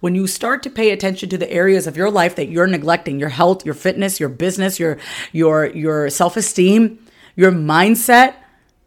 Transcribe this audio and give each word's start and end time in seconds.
When 0.00 0.14
you 0.14 0.26
start 0.26 0.62
to 0.62 0.70
pay 0.70 0.90
attention 0.90 1.28
to 1.28 1.38
the 1.38 1.50
areas 1.50 1.86
of 1.86 1.96
your 1.96 2.10
life 2.10 2.34
that 2.36 2.48
you're 2.48 2.66
neglecting 2.66 3.18
your 3.18 3.28
health 3.28 3.64
your 3.64 3.74
fitness 3.74 4.20
your 4.20 4.28
business 4.28 4.78
your 4.78 4.98
your 5.32 5.66
your 5.66 6.10
self-esteem 6.10 6.98
your 7.36 7.52
mindset 7.52 8.34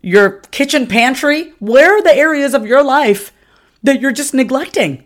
your 0.01 0.41
kitchen 0.51 0.85
pantry 0.87 1.53
where 1.59 1.97
are 1.97 2.01
the 2.01 2.15
areas 2.15 2.53
of 2.53 2.65
your 2.65 2.83
life 2.83 3.31
that 3.83 4.01
you're 4.01 4.11
just 4.11 4.33
neglecting 4.33 5.03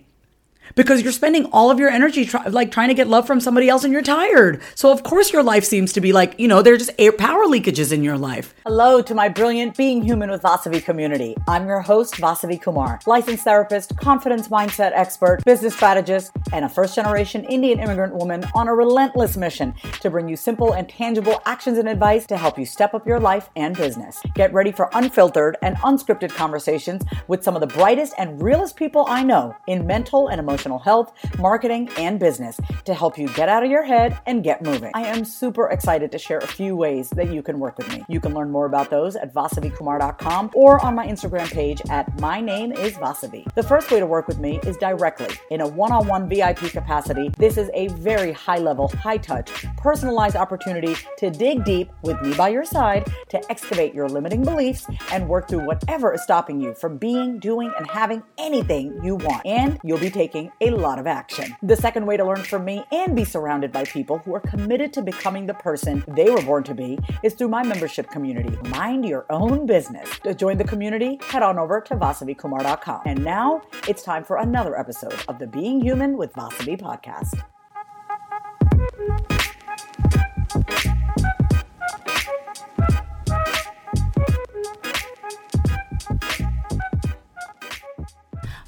because 0.76 1.02
you're 1.02 1.12
spending 1.12 1.46
all 1.46 1.72
of 1.72 1.80
your 1.80 1.90
energy 1.90 2.26
try, 2.26 2.46
like 2.48 2.72
trying 2.72 2.90
to 2.90 2.94
get 2.94 3.08
love 3.08 3.26
from 3.26 3.40
somebody 3.40 3.70
else 3.70 3.84
and 3.84 3.94
you're 3.94 4.02
tired. 4.02 4.62
So 4.76 4.92
of 4.92 5.04
course 5.04 5.32
your 5.32 5.44
life 5.44 5.64
seems 5.64 5.94
to 5.94 6.02
be 6.02 6.14
like, 6.14 6.40
you 6.40 6.48
know, 6.48 6.62
there's 6.62 6.86
just 6.86 6.92
air 7.00 7.12
power 7.12 7.46
leakages 7.46 7.92
in 7.94 8.04
your 8.04 8.18
life. 8.18 8.54
Hello 8.66 9.02
to 9.02 9.16
my 9.16 9.30
brilliant 9.30 9.78
Being 9.78 10.02
Human 10.02 10.30
with 10.30 10.42
Vasavi 10.42 10.84
community. 10.84 11.36
I'm 11.48 11.68
your 11.68 11.82
host, 11.82 12.16
Vasavi 12.16 12.62
Kumar, 12.62 13.00
licensed 13.06 13.44
therapist, 13.44 13.98
confidence 13.98 14.50
mindset 14.50 14.92
expert, 14.94 15.44
business 15.46 15.76
strategist, 15.76 16.32
and 16.52 16.66
a 16.66 16.70
first 16.70 16.96
generation 16.96 17.44
Indian 17.46 17.80
immigrant 17.80 18.14
woman 18.14 18.44
on 18.54 18.68
a 18.68 18.76
relentless 18.76 19.38
mission 19.38 19.74
to 20.02 20.10
bring 20.10 20.28
you 20.28 20.36
simple 20.36 20.74
and 20.74 20.90
tangible 20.90 21.42
actions 21.46 21.78
and 21.78 21.88
advice 21.88 22.26
to 22.28 22.38
help 22.38 22.60
you 22.60 22.66
step 22.66 22.94
up 22.94 23.08
your 23.08 23.20
life 23.20 23.50
and 23.56 23.76
business. 23.78 24.22
Get 24.36 24.54
ready 24.54 24.72
for 24.72 24.90
unfiltered 24.94 25.58
and 25.62 25.78
unscripted 25.78 26.32
conversations 26.32 27.04
with 27.28 27.44
some 27.44 27.56
of 27.56 27.62
the 27.62 27.68
brightest 27.68 28.14
and 28.18 28.42
realest 28.42 28.76
people 28.76 29.06
I 29.08 29.24
know 29.24 29.56
in 29.68 29.88
mental 29.88 30.28
and 30.28 30.40
emotional 30.40 30.57
emotional 30.58 30.80
health, 30.80 31.14
marketing, 31.38 31.88
and 31.98 32.20
business 32.20 32.60
to 32.86 32.94
help 32.96 33.16
you 33.18 33.28
get 33.30 33.48
out 33.48 33.64
of 33.64 33.70
your 33.70 33.84
head 33.84 34.20
and 34.26 34.44
get 34.44 34.64
moving. 34.64 34.92
I 34.96 35.06
am 35.06 35.24
super 35.24 35.70
excited 35.70 36.12
to 36.12 36.18
share 36.18 36.40
a 36.40 36.48
few 36.48 36.76
ways 36.76 37.12
that 37.12 37.32
you 37.32 37.44
can 37.44 37.60
work 37.60 37.78
with 37.78 37.88
me. 37.90 38.04
You 38.10 38.20
can 38.20 38.34
learn 38.34 38.50
more 38.50 38.66
about 38.66 38.90
those 38.90 39.16
at 39.16 39.34
vasavikumar.com 39.36 40.52
or 40.56 40.84
on 40.84 40.96
my 40.96 41.06
Instagram 41.06 41.52
page 41.52 41.80
at 41.92 42.20
my 42.20 42.42
name 42.42 42.72
is 42.72 42.94
Vasavi. 42.94 43.54
The 43.54 43.62
first 43.62 43.92
way 43.92 44.00
to 44.00 44.08
work 44.08 44.28
with 44.28 44.40
me 44.40 44.60
is 44.66 44.78
directly 44.78 45.36
in 45.52 45.62
a 45.62 45.68
one 45.68 45.92
on 45.92 46.08
one 46.08 46.28
VIP 46.28 46.72
capacity. 46.72 47.30
This 47.38 47.58
is 47.58 47.70
a 47.76 47.90
very 47.90 48.32
high 48.32 48.58
level, 48.58 48.88
high 48.88 49.18
touch, 49.18 49.52
personalized 49.78 50.36
opportunity 50.36 50.96
to 51.18 51.30
dig 51.30 51.64
deep 51.66 51.92
with 52.02 52.20
me 52.24 52.34
by 52.34 52.50
your 52.50 52.66
side 52.66 53.12
to 53.30 53.52
excavate 53.52 53.94
your 53.94 54.10
limiting 54.10 54.44
beliefs 54.44 54.88
and 55.12 55.30
work 55.30 55.48
through 55.48 55.66
whatever 55.66 56.14
is 56.14 56.24
stopping 56.24 56.60
you 56.60 56.74
from 56.74 56.98
being, 56.98 57.38
doing, 57.40 57.72
and 57.78 57.88
having 57.90 58.24
anything 58.40 59.00
you 59.04 59.16
want. 59.16 59.46
And 59.46 59.80
you'll 59.84 60.00
be 60.00 60.10
taking 60.10 60.47
a 60.62 60.72
lot 60.72 61.00
of 61.00 61.08
action. 61.08 61.56
The 61.62 61.76
second 61.76 62.06
way 62.06 62.18
to 62.18 62.26
learn 62.26 62.44
from 62.44 62.66
me 62.66 62.86
and 62.92 63.16
be 63.16 63.26
surrounded 63.26 63.72
by 63.72 63.84
people 63.86 64.20
who 64.20 64.36
are 64.36 64.40
committed 64.40 64.94
to 64.94 65.02
becoming 65.02 65.46
the 65.46 65.54
person 65.54 66.04
they 66.08 66.30
were 66.30 66.42
born 66.42 66.64
to 66.64 66.76
be 66.76 66.98
is 67.24 67.34
through 67.34 67.50
my 67.50 67.64
membership 67.64 68.10
community, 68.10 68.58
Mind 68.70 69.06
Your 69.06 69.26
Own 69.30 69.66
Business. 69.66 70.08
To 70.20 70.34
join 70.34 70.58
the 70.58 70.64
community, 70.64 71.20
head 71.30 71.44
on 71.44 71.60
over 71.60 71.82
to 71.82 71.96
vasavikumar.com. 71.96 73.02
And 73.06 73.24
now 73.24 73.62
it's 73.88 74.04
time 74.04 74.24
for 74.24 74.38
another 74.38 74.80
episode 74.80 75.16
of 75.28 75.40
the 75.40 75.48
Being 75.48 75.82
Human 75.82 76.18
with 76.18 76.34
Vasavi 76.34 76.80
podcast. 76.80 77.44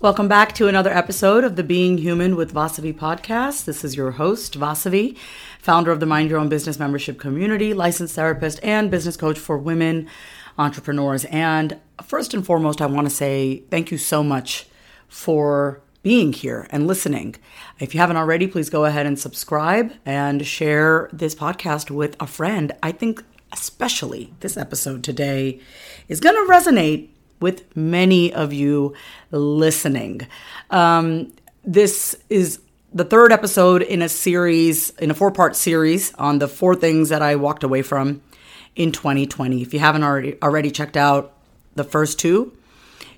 Welcome 0.02 0.30
back 0.30 0.56
to 0.56 0.70
another 0.70 0.92
episode 0.92 1.44
of 1.44 1.58
the 1.58 1.64
Being 1.64 1.98
Human 1.98 2.38
with 2.38 2.54
Vasavi 2.54 2.94
podcast. 2.94 3.66
This 3.66 3.84
is 3.84 3.98
your 3.98 4.12
host, 4.12 4.58
Vasavi, 4.58 5.18
founder 5.60 5.92
of 5.92 6.00
the 6.00 6.06
Mind 6.06 6.30
Your 6.30 6.40
Own 6.40 6.48
Business 6.48 6.80
membership 6.80 7.20
community, 7.20 7.74
licensed 7.74 8.16
therapist, 8.16 8.62
and 8.64 8.90
business 8.90 9.18
coach 9.18 9.38
for 9.38 9.58
women 9.58 10.08
entrepreneurs. 10.58 11.26
And 11.26 11.82
first 12.02 12.34
and 12.34 12.46
foremost, 12.46 12.82
I 12.82 12.86
want 12.86 13.10
to 13.10 13.14
say 13.14 13.64
thank 13.70 13.92
you 13.92 13.98
so 13.98 14.24
much 14.24 14.68
for 15.10 15.82
being 16.02 16.32
here 16.32 16.66
and 16.70 16.88
listening. 16.88 17.36
If 17.78 17.94
you 17.94 18.00
haven't 18.00 18.16
already, 18.16 18.48
please 18.48 18.70
go 18.70 18.86
ahead 18.86 19.06
and 19.06 19.20
subscribe 19.20 19.92
and 20.06 20.48
share 20.48 21.10
this 21.12 21.36
podcast 21.36 21.92
with 21.92 22.16
a 22.22 22.26
friend. 22.26 22.72
I 22.82 22.94
think, 22.94 23.22
especially 23.52 24.34
this 24.40 24.56
episode 24.56 25.04
today, 25.04 25.60
is 26.08 26.22
going 26.22 26.36
to 26.36 26.50
resonate 26.50 27.10
with 27.40 27.76
many 27.76 28.34
of 28.34 28.54
you 28.54 28.94
listening. 29.32 30.22
Um, 30.70 31.34
this 31.64 32.16
is 32.30 32.60
the 32.94 33.06
third 33.06 33.32
episode 33.32 33.82
in 33.82 34.02
a 34.02 34.10
series, 34.10 34.90
in 34.92 35.12
a 35.12 35.14
four 35.14 35.32
part 35.32 35.56
series 35.56 36.14
on 36.16 36.40
the 36.40 36.48
four 36.48 36.76
things 36.76 37.10
that 37.10 37.22
I 37.22 37.36
walked 37.36 37.64
away 37.64 37.82
from 37.82 38.22
in 38.76 38.92
2020. 38.92 39.62
If 39.62 39.74
you 39.74 39.80
haven't 39.80 40.04
already 40.04 40.42
already 40.42 40.72
checked 40.72 40.98
out 40.98 41.34
the 41.76 41.84
first 41.84 42.20
two 42.20 42.54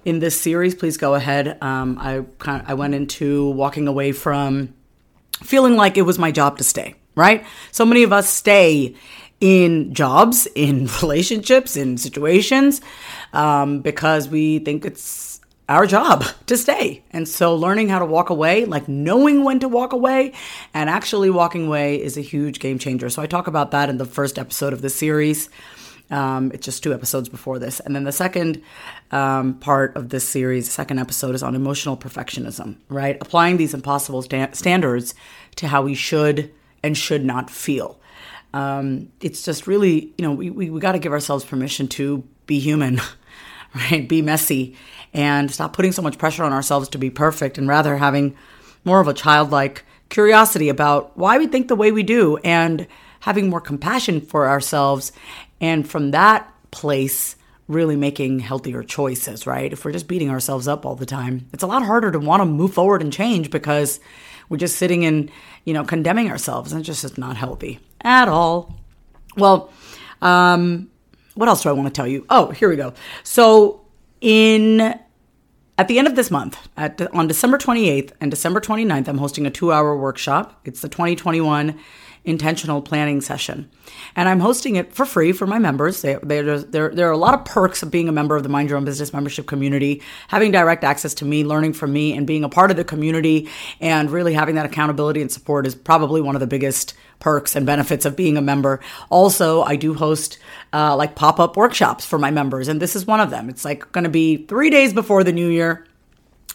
in 0.04 0.20
this 0.20 0.40
series, 0.40 0.76
please 0.76 0.98
go 0.98 1.16
ahead. 1.16 1.58
Um, 1.62 1.98
I 2.00 2.26
kind 2.40 2.62
of, 2.62 2.70
I 2.70 2.74
went 2.74 2.96
into 2.96 3.50
walking 3.52 3.88
away 3.88 4.12
from 4.12 4.74
feeling 5.44 5.76
like 5.76 5.98
it 5.98 6.04
was 6.04 6.20
my 6.20 6.32
job 6.32 6.58
to 6.58 6.64
stay. 6.64 6.96
Right? 7.14 7.46
So 7.72 7.86
many 7.86 8.04
of 8.04 8.14
us 8.14 8.30
stay 8.30 8.96
in 9.42 9.94
jobs, 9.94 10.48
in 10.56 10.88
relationships, 11.02 11.76
in 11.76 11.98
situations, 11.98 12.80
um, 13.34 13.82
because 13.82 14.30
we 14.30 14.60
think 14.60 14.86
it's 14.86 15.42
our 15.68 15.86
job 15.86 16.24
to 16.46 16.58
stay. 16.58 17.04
And 17.12 17.28
so 17.28 17.56
learning 17.56 17.90
how 17.90 18.00
to 18.00 18.06
walk 18.06 18.30
away, 18.30 18.66
like 18.66 18.88
knowing 18.88 19.44
when 19.44 19.60
to 19.60 19.68
walk 19.68 19.92
away 19.92 20.34
and 20.74 20.90
actually 20.90 21.30
walking 21.30 21.68
away 21.68 22.02
is 22.02 22.18
a 22.18 22.22
huge 22.22 22.60
game 22.60 22.80
changer. 22.80 23.10
So 23.10 23.22
I 23.22 23.26
talk 23.26 23.48
about 23.48 23.72
that 23.72 23.90
in 23.90 23.98
the 23.98 24.06
first 24.06 24.40
episode 24.40 24.74
of 24.74 24.82
the 24.82 24.90
series. 24.90 25.50
Um, 26.10 26.52
it's 26.54 26.66
just 26.66 26.84
two 26.84 26.94
episodes 26.94 27.30
before 27.30 27.58
this. 27.58 27.80
And 27.80 27.96
then 27.96 28.04
the 28.04 28.12
second 28.12 28.62
um, 29.12 29.54
part 29.56 29.96
of 29.96 30.10
this 30.10 30.28
series, 30.28 30.70
second 30.70 31.00
episode, 31.00 31.36
is 31.36 31.42
on 31.42 31.56
emotional 31.56 31.96
perfectionism, 31.96 32.76
right? 32.90 33.18
Applying 33.22 33.56
these 33.56 33.74
impossible 33.74 34.22
sta- 34.22 34.52
standards 34.52 35.16
to 35.56 35.70
how 35.70 35.82
we 35.84 35.96
should 35.96 36.52
and 36.84 36.98
should 36.98 37.24
not 37.24 37.50
feel. 37.50 38.01
Um, 38.54 39.12
it's 39.22 39.44
just 39.44 39.68
really, 39.68 40.14
you 40.18 40.26
know, 40.26 40.34
we, 40.34 40.50
we, 40.50 40.70
we 40.70 40.80
got 40.80 40.94
to 40.94 41.00
give 41.00 41.14
ourselves 41.14 41.46
permission 41.46 41.88
to 41.90 42.24
be 42.46 42.60
human, 42.60 43.00
right? 43.76 44.08
Be 44.08 44.22
messy 44.22 44.76
and 45.14 45.52
stop 45.52 45.74
putting 45.74 45.92
so 45.92 46.02
much 46.02 46.18
pressure 46.18 46.44
on 46.44 46.54
ourselves 46.54 46.90
to 46.90 46.98
be 46.98 47.10
perfect 47.10 47.58
and 47.58 47.68
rather 47.68 47.98
having 47.98 48.36
more 48.84 49.00
of 49.00 49.08
a 49.08 49.14
childlike 49.14 49.86
curiosity 50.10 50.70
about 50.70 51.18
why 51.18 51.38
we 51.38 51.48
think 51.48 51.68
the 51.68 51.76
way 51.76 51.92
we 51.92 52.04
do 52.04 52.38
and 52.38 52.88
having 53.22 53.50
more 53.50 53.62
compassion 53.62 54.22
for 54.22 54.48
ourselves. 54.50 55.12
And 55.60 55.88
from 55.88 56.12
that 56.12 56.52
place, 56.72 57.36
really 57.68 57.96
making 57.96 58.40
healthier 58.40 58.84
choices, 58.84 59.48
right? 59.48 59.72
If 59.72 59.86
we're 59.86 59.92
just 59.92 60.08
beating 60.08 60.30
ourselves 60.30 60.68
up 60.68 60.86
all 60.86 60.96
the 60.96 61.06
time, 61.06 61.48
it's 61.54 61.64
a 61.64 61.68
lot 61.68 61.84
harder 61.84 62.12
to 62.12 62.20
want 62.20 62.42
to 62.42 62.46
move 62.46 62.74
forward 62.74 63.02
and 63.02 63.14
change 63.14 63.50
because 63.50 64.00
we're 64.52 64.58
just 64.58 64.76
sitting 64.76 65.06
and, 65.06 65.32
you 65.64 65.74
know, 65.74 65.86
condemning 65.86 66.30
ourselves 66.30 66.74
and 66.74 66.86
it's 66.86 67.02
just 67.02 67.18
not 67.18 67.38
healthy 67.38 67.80
at 68.02 68.28
all. 68.28 68.76
Well, 69.38 69.72
um, 70.22 70.92
what 71.36 71.48
else 71.48 71.64
do 71.64 71.70
I 71.70 71.72
want 71.72 71.88
to 71.88 71.94
tell 71.94 72.06
you? 72.06 72.26
Oh, 72.30 72.52
here 72.52 72.68
we 72.68 72.76
go. 72.76 72.94
So 73.24 73.86
in 74.20 75.00
at 75.78 75.88
the 75.88 75.98
end 75.98 76.08
of 76.08 76.18
this 76.18 76.30
month, 76.30 76.58
at 76.76 77.02
on 77.16 77.30
December 77.30 77.58
28th 77.58 78.12
and 78.20 78.30
December 78.30 78.60
29th, 78.60 79.08
I'm 79.08 79.20
hosting 79.20 79.46
a 79.46 79.50
two-hour 79.50 79.96
workshop. 79.96 80.60
It's 80.66 80.82
the 80.82 80.90
2021 80.90 81.80
intentional 82.24 82.82
planning 82.82 83.20
session. 83.20 83.70
And 84.16 84.30
I'm 84.30 84.40
hosting 84.40 84.76
it 84.76 84.94
for 84.94 85.06
free 85.06 85.32
for 85.32 85.48
my 85.48 85.58
members. 85.58 86.02
They, 86.02 86.16
there, 86.22 86.90
there 86.90 87.10
are 87.10 87.12
a 87.12 87.18
lot 87.18 87.34
of 87.34 87.46
perks 87.46 87.82
of 87.82 87.90
being 87.90 88.08
a 88.08 88.12
member 88.12 88.36
of 88.36 88.44
the 88.44 88.50
Mind 88.50 88.70
Your 88.70 88.78
Own 88.78 88.86
Business 88.86 89.12
membership 89.12 89.48
community, 89.48 90.02
having 90.28 90.52
direct 90.52 90.84
access 90.84 91.14
to 91.16 91.26
me, 91.26 91.44
learning 91.44 91.74
from 91.74 91.92
me, 91.92 92.16
and 92.16 92.28
being 92.28 92.44
a 92.44 92.50
part 92.50 92.70
of 92.70 92.78
the 92.78 92.84
community 92.84 93.50
and 93.80 94.12
really 94.12 94.34
having 94.34 94.56
that 94.56 94.66
accountability 94.66 95.22
and 95.22 95.32
support 95.32 95.66
is 95.66 95.74
probably 95.74 96.22
one 96.22 96.36
of 96.36 96.42
the 96.42 96.48
biggest 96.48 96.94
perks 97.20 97.56
and 97.56 97.66
benefits 97.66 98.06
of 98.06 98.16
being 98.16 98.38
a 98.38 98.42
member. 98.42 98.80
Also, 99.10 99.62
I 99.64 99.76
do 99.76 99.94
host 99.94 100.38
uh, 100.74 100.96
like 100.96 101.16
pop 101.16 101.40
up 101.40 101.58
workshops 101.58 102.06
for 102.06 102.20
my 102.20 102.32
members, 102.32 102.68
and 102.68 102.82
this 102.82 102.96
is 102.96 103.06
one 103.06 103.20
of 103.20 103.30
them. 103.30 103.50
It's 103.50 103.66
like 103.66 103.92
going 103.92 104.04
to 104.04 104.10
be 104.10 104.46
three 104.46 104.70
days 104.70 104.94
before 104.94 105.24
the 105.24 105.32
new 105.32 105.48
year. 105.48 105.86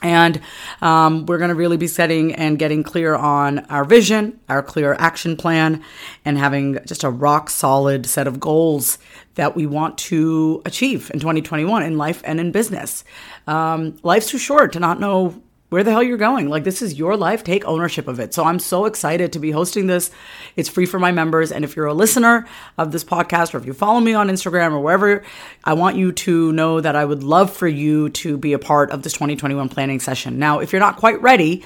And 0.03 0.41
um, 0.83 1.25
we're 1.27 1.39
going 1.39 1.49
to 1.49 1.55
really 1.55 1.79
be 1.79 1.87
setting 1.87 2.35
and 2.35 2.59
getting 2.59 2.83
clear 2.83 3.15
on 3.15 3.61
our 3.67 3.85
vision, 3.85 4.39
our 4.49 4.63
clear 4.63 4.95
action 4.99 5.37
plan, 5.37 5.83
and 6.25 6.37
having 6.37 6.79
just 6.87 7.03
a 7.03 7.11
rock 7.11 7.49
solid 7.49 8.07
set 8.07 8.27
of 8.27 8.39
goals 8.39 8.99
that 9.37 9.57
we 9.57 9.67
want 9.67 9.97
to 9.99 10.61
achieve 10.65 11.11
in 11.15 11.21
2021 11.21 11.83
in 11.83 11.97
life 11.97 12.23
and 12.25 12.41
in 12.41 12.53
business. 12.53 13.05
Um, 13.47 13.97
life's 14.03 14.29
too 14.29 14.39
short 14.39 14.73
to 14.75 14.81
not 14.81 15.01
know 15.01 15.43
where 15.69 15.83
the 15.83 15.91
hell 15.91 16.03
you're 16.03 16.17
going. 16.17 16.49
Like, 16.49 16.65
this 16.65 16.83
is 16.83 16.99
your 16.99 17.17
life. 17.17 17.45
Take 17.45 17.65
ownership 17.65 18.09
of 18.09 18.21
it. 18.21 18.35
So, 18.35 18.45
I'm 18.45 18.59
so 18.59 18.85
excited 18.85 19.33
to 19.33 19.39
be 19.39 19.51
hosting 19.51 19.87
this. 19.87 20.11
It's 20.57 20.69
free 20.69 20.87
for 20.87 20.99
my 20.99 21.13
members. 21.13 21.53
And 21.53 21.65
if 21.65 21.77
you're 21.77 21.87
a 21.87 21.95
listener 21.95 22.47
of 22.79 22.93
this 22.93 23.05
podcast, 23.05 23.55
or 23.55 23.59
if 23.59 23.67
you 23.67 23.73
follow 23.73 24.01
me 24.01 24.15
on 24.15 24.29
Instagram 24.29 24.73
or 24.73 24.81
wherever, 24.81 25.25
I 25.65 25.75
want 25.75 25.97
you 25.97 26.13
to 26.13 26.53
know 26.53 26.81
that 26.81 26.97
I 26.97 27.05
would 27.05 27.23
love 27.23 27.53
for 27.53 27.69
you 27.69 28.11
to 28.11 28.37
be 28.37 28.53
a 28.53 28.59
part 28.59 28.91
of 28.91 29.03
this 29.03 29.13
2021 29.15 29.69
planning 29.69 30.01
session. 30.01 30.39
Now, 30.39 30.61
if 30.61 30.73
you're 30.73 30.81
not 30.81 30.97
quite 30.97 31.21
ready, 31.21 31.65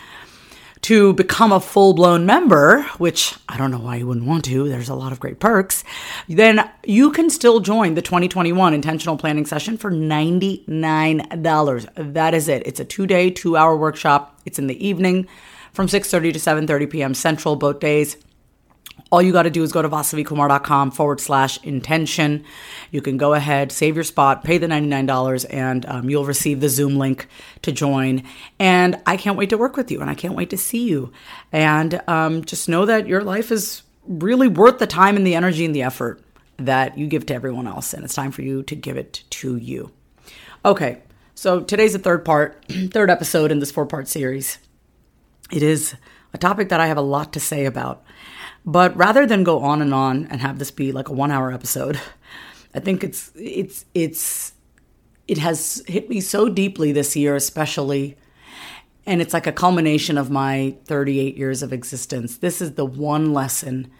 to 0.82 1.12
become 1.14 1.52
a 1.52 1.60
full 1.60 1.92
blown 1.92 2.26
member, 2.26 2.82
which 2.98 3.34
I 3.48 3.56
don't 3.56 3.70
know 3.70 3.78
why 3.78 3.96
you 3.96 4.06
wouldn't 4.06 4.26
want 4.26 4.44
to, 4.46 4.68
there's 4.68 4.88
a 4.88 4.94
lot 4.94 5.12
of 5.12 5.20
great 5.20 5.38
perks, 5.38 5.84
then 6.28 6.68
you 6.84 7.12
can 7.12 7.30
still 7.30 7.60
join 7.60 7.94
the 7.94 8.02
2021 8.02 8.72
intentional 8.72 9.16
planning 9.16 9.46
session 9.46 9.76
for 9.76 9.90
$99. 9.90 12.14
That 12.14 12.34
is 12.34 12.48
it. 12.48 12.66
It's 12.66 12.80
a 12.80 12.84
two 12.84 13.06
day, 13.06 13.30
two 13.30 13.56
hour 13.56 13.76
workshop. 13.76 14.38
It's 14.44 14.58
in 14.58 14.66
the 14.66 14.86
evening 14.86 15.28
from 15.72 15.86
6.30 15.86 16.32
to 16.32 16.38
7.30 16.38 16.90
p.m. 16.90 17.14
Central 17.14 17.56
both 17.56 17.80
days 17.80 18.16
all 19.10 19.20
you 19.20 19.32
got 19.32 19.42
to 19.42 19.50
do 19.50 19.62
is 19.62 19.72
go 19.72 19.82
to 19.82 19.88
vasavikumar.com 19.88 20.92
forward 20.92 21.20
slash 21.20 21.62
intention. 21.64 22.44
You 22.90 23.02
can 23.02 23.16
go 23.16 23.34
ahead, 23.34 23.72
save 23.72 23.96
your 23.96 24.04
spot, 24.04 24.44
pay 24.44 24.58
the 24.58 24.68
$99, 24.68 25.46
and 25.50 25.84
um, 25.86 26.08
you'll 26.08 26.24
receive 26.24 26.60
the 26.60 26.68
Zoom 26.68 26.96
link 26.96 27.26
to 27.62 27.72
join. 27.72 28.22
And 28.58 29.00
I 29.06 29.16
can't 29.16 29.36
wait 29.36 29.50
to 29.50 29.58
work 29.58 29.76
with 29.76 29.90
you 29.90 30.00
and 30.00 30.08
I 30.08 30.14
can't 30.14 30.34
wait 30.34 30.50
to 30.50 30.56
see 30.56 30.88
you. 30.88 31.12
And 31.50 32.00
um, 32.08 32.44
just 32.44 32.68
know 32.68 32.86
that 32.86 33.08
your 33.08 33.22
life 33.22 33.50
is 33.50 33.82
really 34.06 34.48
worth 34.48 34.78
the 34.78 34.86
time 34.86 35.16
and 35.16 35.26
the 35.26 35.34
energy 35.34 35.64
and 35.64 35.74
the 35.74 35.82
effort 35.82 36.22
that 36.56 36.96
you 36.96 37.06
give 37.06 37.26
to 37.26 37.34
everyone 37.34 37.66
else. 37.66 37.92
And 37.92 38.04
it's 38.04 38.14
time 38.14 38.30
for 38.30 38.42
you 38.42 38.62
to 38.64 38.76
give 38.76 38.96
it 38.96 39.24
to 39.30 39.56
you. 39.56 39.90
Okay, 40.64 40.98
so 41.34 41.60
today's 41.60 41.94
the 41.94 41.98
third 41.98 42.24
part, 42.24 42.64
third 42.68 43.10
episode 43.10 43.50
in 43.50 43.58
this 43.58 43.70
four 43.72 43.86
part 43.86 44.06
series. 44.08 44.58
It 45.50 45.62
is 45.62 45.96
a 46.32 46.38
topic 46.38 46.68
that 46.68 46.80
I 46.80 46.86
have 46.86 46.98
a 46.98 47.02
lot 47.02 47.32
to 47.32 47.40
say 47.40 47.64
about. 47.64 48.04
But 48.64 48.96
rather 48.96 49.26
than 49.26 49.44
go 49.44 49.60
on 49.60 49.80
and 49.80 49.94
on 49.94 50.26
and 50.26 50.40
have 50.40 50.58
this 50.58 50.70
be 50.70 50.92
like 50.92 51.08
a 51.08 51.12
one 51.12 51.30
hour 51.30 51.52
episode, 51.52 51.98
I 52.74 52.80
think 52.80 53.02
it's 53.02 53.32
it's 53.34 53.84
it's 53.94 54.52
it 55.26 55.38
has 55.38 55.82
hit 55.86 56.08
me 56.08 56.20
so 56.20 56.48
deeply 56.48 56.92
this 56.92 57.16
year, 57.16 57.34
especially. 57.36 58.16
And 59.06 59.22
it's 59.22 59.32
like 59.32 59.46
a 59.46 59.52
culmination 59.52 60.18
of 60.18 60.30
my 60.30 60.76
38 60.84 61.36
years 61.36 61.62
of 61.62 61.72
existence. 61.72 62.36
This 62.36 62.60
is 62.60 62.74
the 62.74 62.84
one 62.84 63.32
lesson 63.32 63.90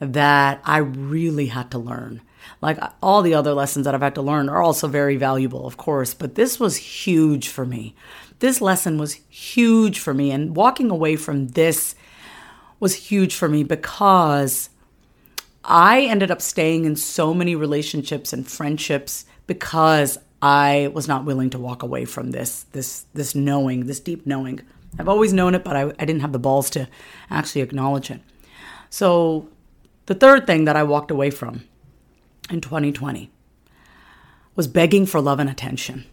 that 0.00 0.60
I 0.64 0.78
really 0.78 1.46
had 1.46 1.70
to 1.72 1.78
learn. 1.78 2.22
Like 2.62 2.78
all 3.02 3.22
the 3.22 3.34
other 3.34 3.52
lessons 3.52 3.84
that 3.84 3.94
I've 3.94 4.00
had 4.00 4.14
to 4.14 4.22
learn 4.22 4.48
are 4.48 4.62
also 4.62 4.88
very 4.88 5.16
valuable, 5.16 5.66
of 5.66 5.76
course, 5.76 6.14
but 6.14 6.34
this 6.34 6.58
was 6.58 6.76
huge 6.76 7.48
for 7.48 7.66
me. 7.66 7.94
This 8.38 8.60
lesson 8.60 8.96
was 8.96 9.14
huge 9.28 9.98
for 9.98 10.14
me. 10.14 10.30
And 10.30 10.56
walking 10.56 10.90
away 10.90 11.16
from 11.16 11.48
this 11.48 11.94
was 12.80 12.94
huge 12.94 13.34
for 13.34 13.48
me 13.48 13.62
because 13.62 14.70
I 15.62 16.02
ended 16.02 16.30
up 16.30 16.40
staying 16.40 16.86
in 16.86 16.96
so 16.96 17.32
many 17.34 17.54
relationships 17.54 18.32
and 18.32 18.48
friendships 18.48 19.26
because 19.46 20.18
I 20.42 20.90
was 20.94 21.06
not 21.06 21.26
willing 21.26 21.50
to 21.50 21.58
walk 21.58 21.82
away 21.82 22.06
from 22.06 22.30
this 22.30 22.64
this 22.72 23.04
this 23.12 23.34
knowing, 23.34 23.86
this 23.86 24.00
deep 24.00 24.26
knowing. 24.26 24.60
I've 24.98 25.08
always 25.08 25.32
known 25.32 25.54
it, 25.54 25.62
but 25.62 25.76
I, 25.76 25.82
I 25.82 26.04
didn't 26.04 26.20
have 26.20 26.32
the 26.32 26.38
balls 26.38 26.70
to 26.70 26.88
actually 27.30 27.60
acknowledge 27.60 28.10
it. 28.10 28.20
So 28.88 29.48
the 30.06 30.14
third 30.14 30.46
thing 30.46 30.64
that 30.64 30.74
I 30.76 30.82
walked 30.82 31.10
away 31.10 31.30
from 31.30 31.64
in 32.50 32.60
2020 32.60 33.30
was 34.56 34.66
begging 34.66 35.06
for 35.06 35.20
love 35.20 35.38
and 35.38 35.48
attention. 35.48 36.06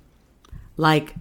Like 0.76 1.16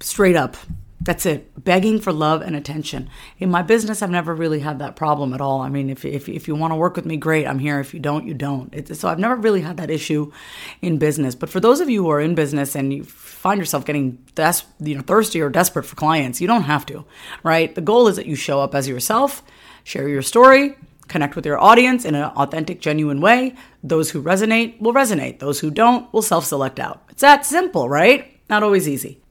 straight 0.00 0.36
up, 0.36 0.56
that's 1.04 1.26
it. 1.26 1.64
Begging 1.64 2.00
for 2.00 2.12
love 2.12 2.42
and 2.42 2.54
attention. 2.54 3.10
In 3.38 3.50
my 3.50 3.62
business, 3.62 4.02
I've 4.02 4.10
never 4.10 4.34
really 4.34 4.60
had 4.60 4.78
that 4.78 4.94
problem 4.94 5.34
at 5.34 5.40
all. 5.40 5.60
I 5.60 5.68
mean, 5.68 5.90
if, 5.90 6.04
if, 6.04 6.28
if 6.28 6.46
you 6.46 6.54
want 6.54 6.72
to 6.72 6.76
work 6.76 6.96
with 6.96 7.06
me, 7.06 7.16
great. 7.16 7.46
I'm 7.46 7.58
here. 7.58 7.80
If 7.80 7.92
you 7.92 8.00
don't, 8.00 8.26
you 8.26 8.34
don't. 8.34 8.96
So 8.96 9.08
I've 9.08 9.18
never 9.18 9.36
really 9.36 9.62
had 9.62 9.78
that 9.78 9.90
issue 9.90 10.32
in 10.80 10.98
business. 10.98 11.34
But 11.34 11.50
for 11.50 11.60
those 11.60 11.80
of 11.80 11.90
you 11.90 12.04
who 12.04 12.10
are 12.10 12.20
in 12.20 12.34
business 12.34 12.76
and 12.76 12.92
you 12.92 13.04
find 13.04 13.58
yourself 13.58 13.84
getting 13.84 14.18
des- 14.34 14.64
you 14.80 14.94
know, 14.94 15.02
thirsty 15.02 15.40
or 15.40 15.50
desperate 15.50 15.84
for 15.84 15.96
clients, 15.96 16.40
you 16.40 16.46
don't 16.46 16.62
have 16.62 16.86
to, 16.86 17.04
right? 17.42 17.74
The 17.74 17.80
goal 17.80 18.06
is 18.08 18.16
that 18.16 18.26
you 18.26 18.36
show 18.36 18.60
up 18.60 18.74
as 18.74 18.88
yourself, 18.88 19.42
share 19.82 20.08
your 20.08 20.22
story, 20.22 20.76
connect 21.08 21.34
with 21.34 21.46
your 21.46 21.58
audience 21.58 22.04
in 22.04 22.14
an 22.14 22.24
authentic, 22.24 22.80
genuine 22.80 23.20
way. 23.20 23.54
Those 23.82 24.10
who 24.10 24.22
resonate 24.22 24.80
will 24.80 24.94
resonate. 24.94 25.40
Those 25.40 25.60
who 25.60 25.70
don't 25.70 26.12
will 26.12 26.22
self 26.22 26.44
select 26.44 26.78
out. 26.78 27.02
It's 27.10 27.22
that 27.22 27.44
simple, 27.44 27.88
right? 27.88 28.38
Not 28.48 28.62
always 28.62 28.88
easy. 28.88 29.21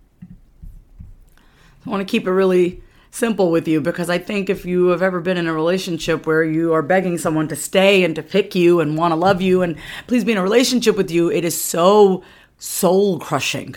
I 1.86 1.90
want 1.90 2.08
to 2.08 2.12
keep 2.12 2.28
it 2.28 2.32
really 2.32 2.84
simple 3.10 3.52
with 3.52 3.68
you 3.68 3.82
because 3.82 4.10
I 4.10 4.18
think 4.18 4.50
if 4.50 4.66
you 4.66 4.88
have 4.88 5.02
ever 5.02 5.20
been 5.20 5.38
in 5.38 5.48
a 5.48 5.54
relationship 5.54 6.26
where 6.26 6.44
you 6.44 6.74
are 6.74 6.82
begging 6.82 7.18
someone 7.18 7.48
to 7.50 7.56
stay 7.56 8.04
and 8.04 8.16
to 8.16 8.24
pick 8.24 8.56
you 8.56 8.80
and 8.80 8.98
want 8.98 9.12
to 9.12 9.16
love 9.16 9.42
you 9.42 9.62
and 9.62 9.76
please 10.08 10.24
be 10.24 10.32
in 10.32 10.38
a 10.38 10.44
relationship 10.44 10.96
with 10.96 11.12
you, 11.12 11.30
it 11.30 11.44
is 11.44 11.60
so 11.60 12.24
soul 12.58 13.20
crushing 13.20 13.76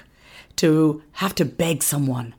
to 0.56 1.02
have 1.12 1.34
to 1.34 1.44
beg 1.44 1.82
someone 1.82 2.34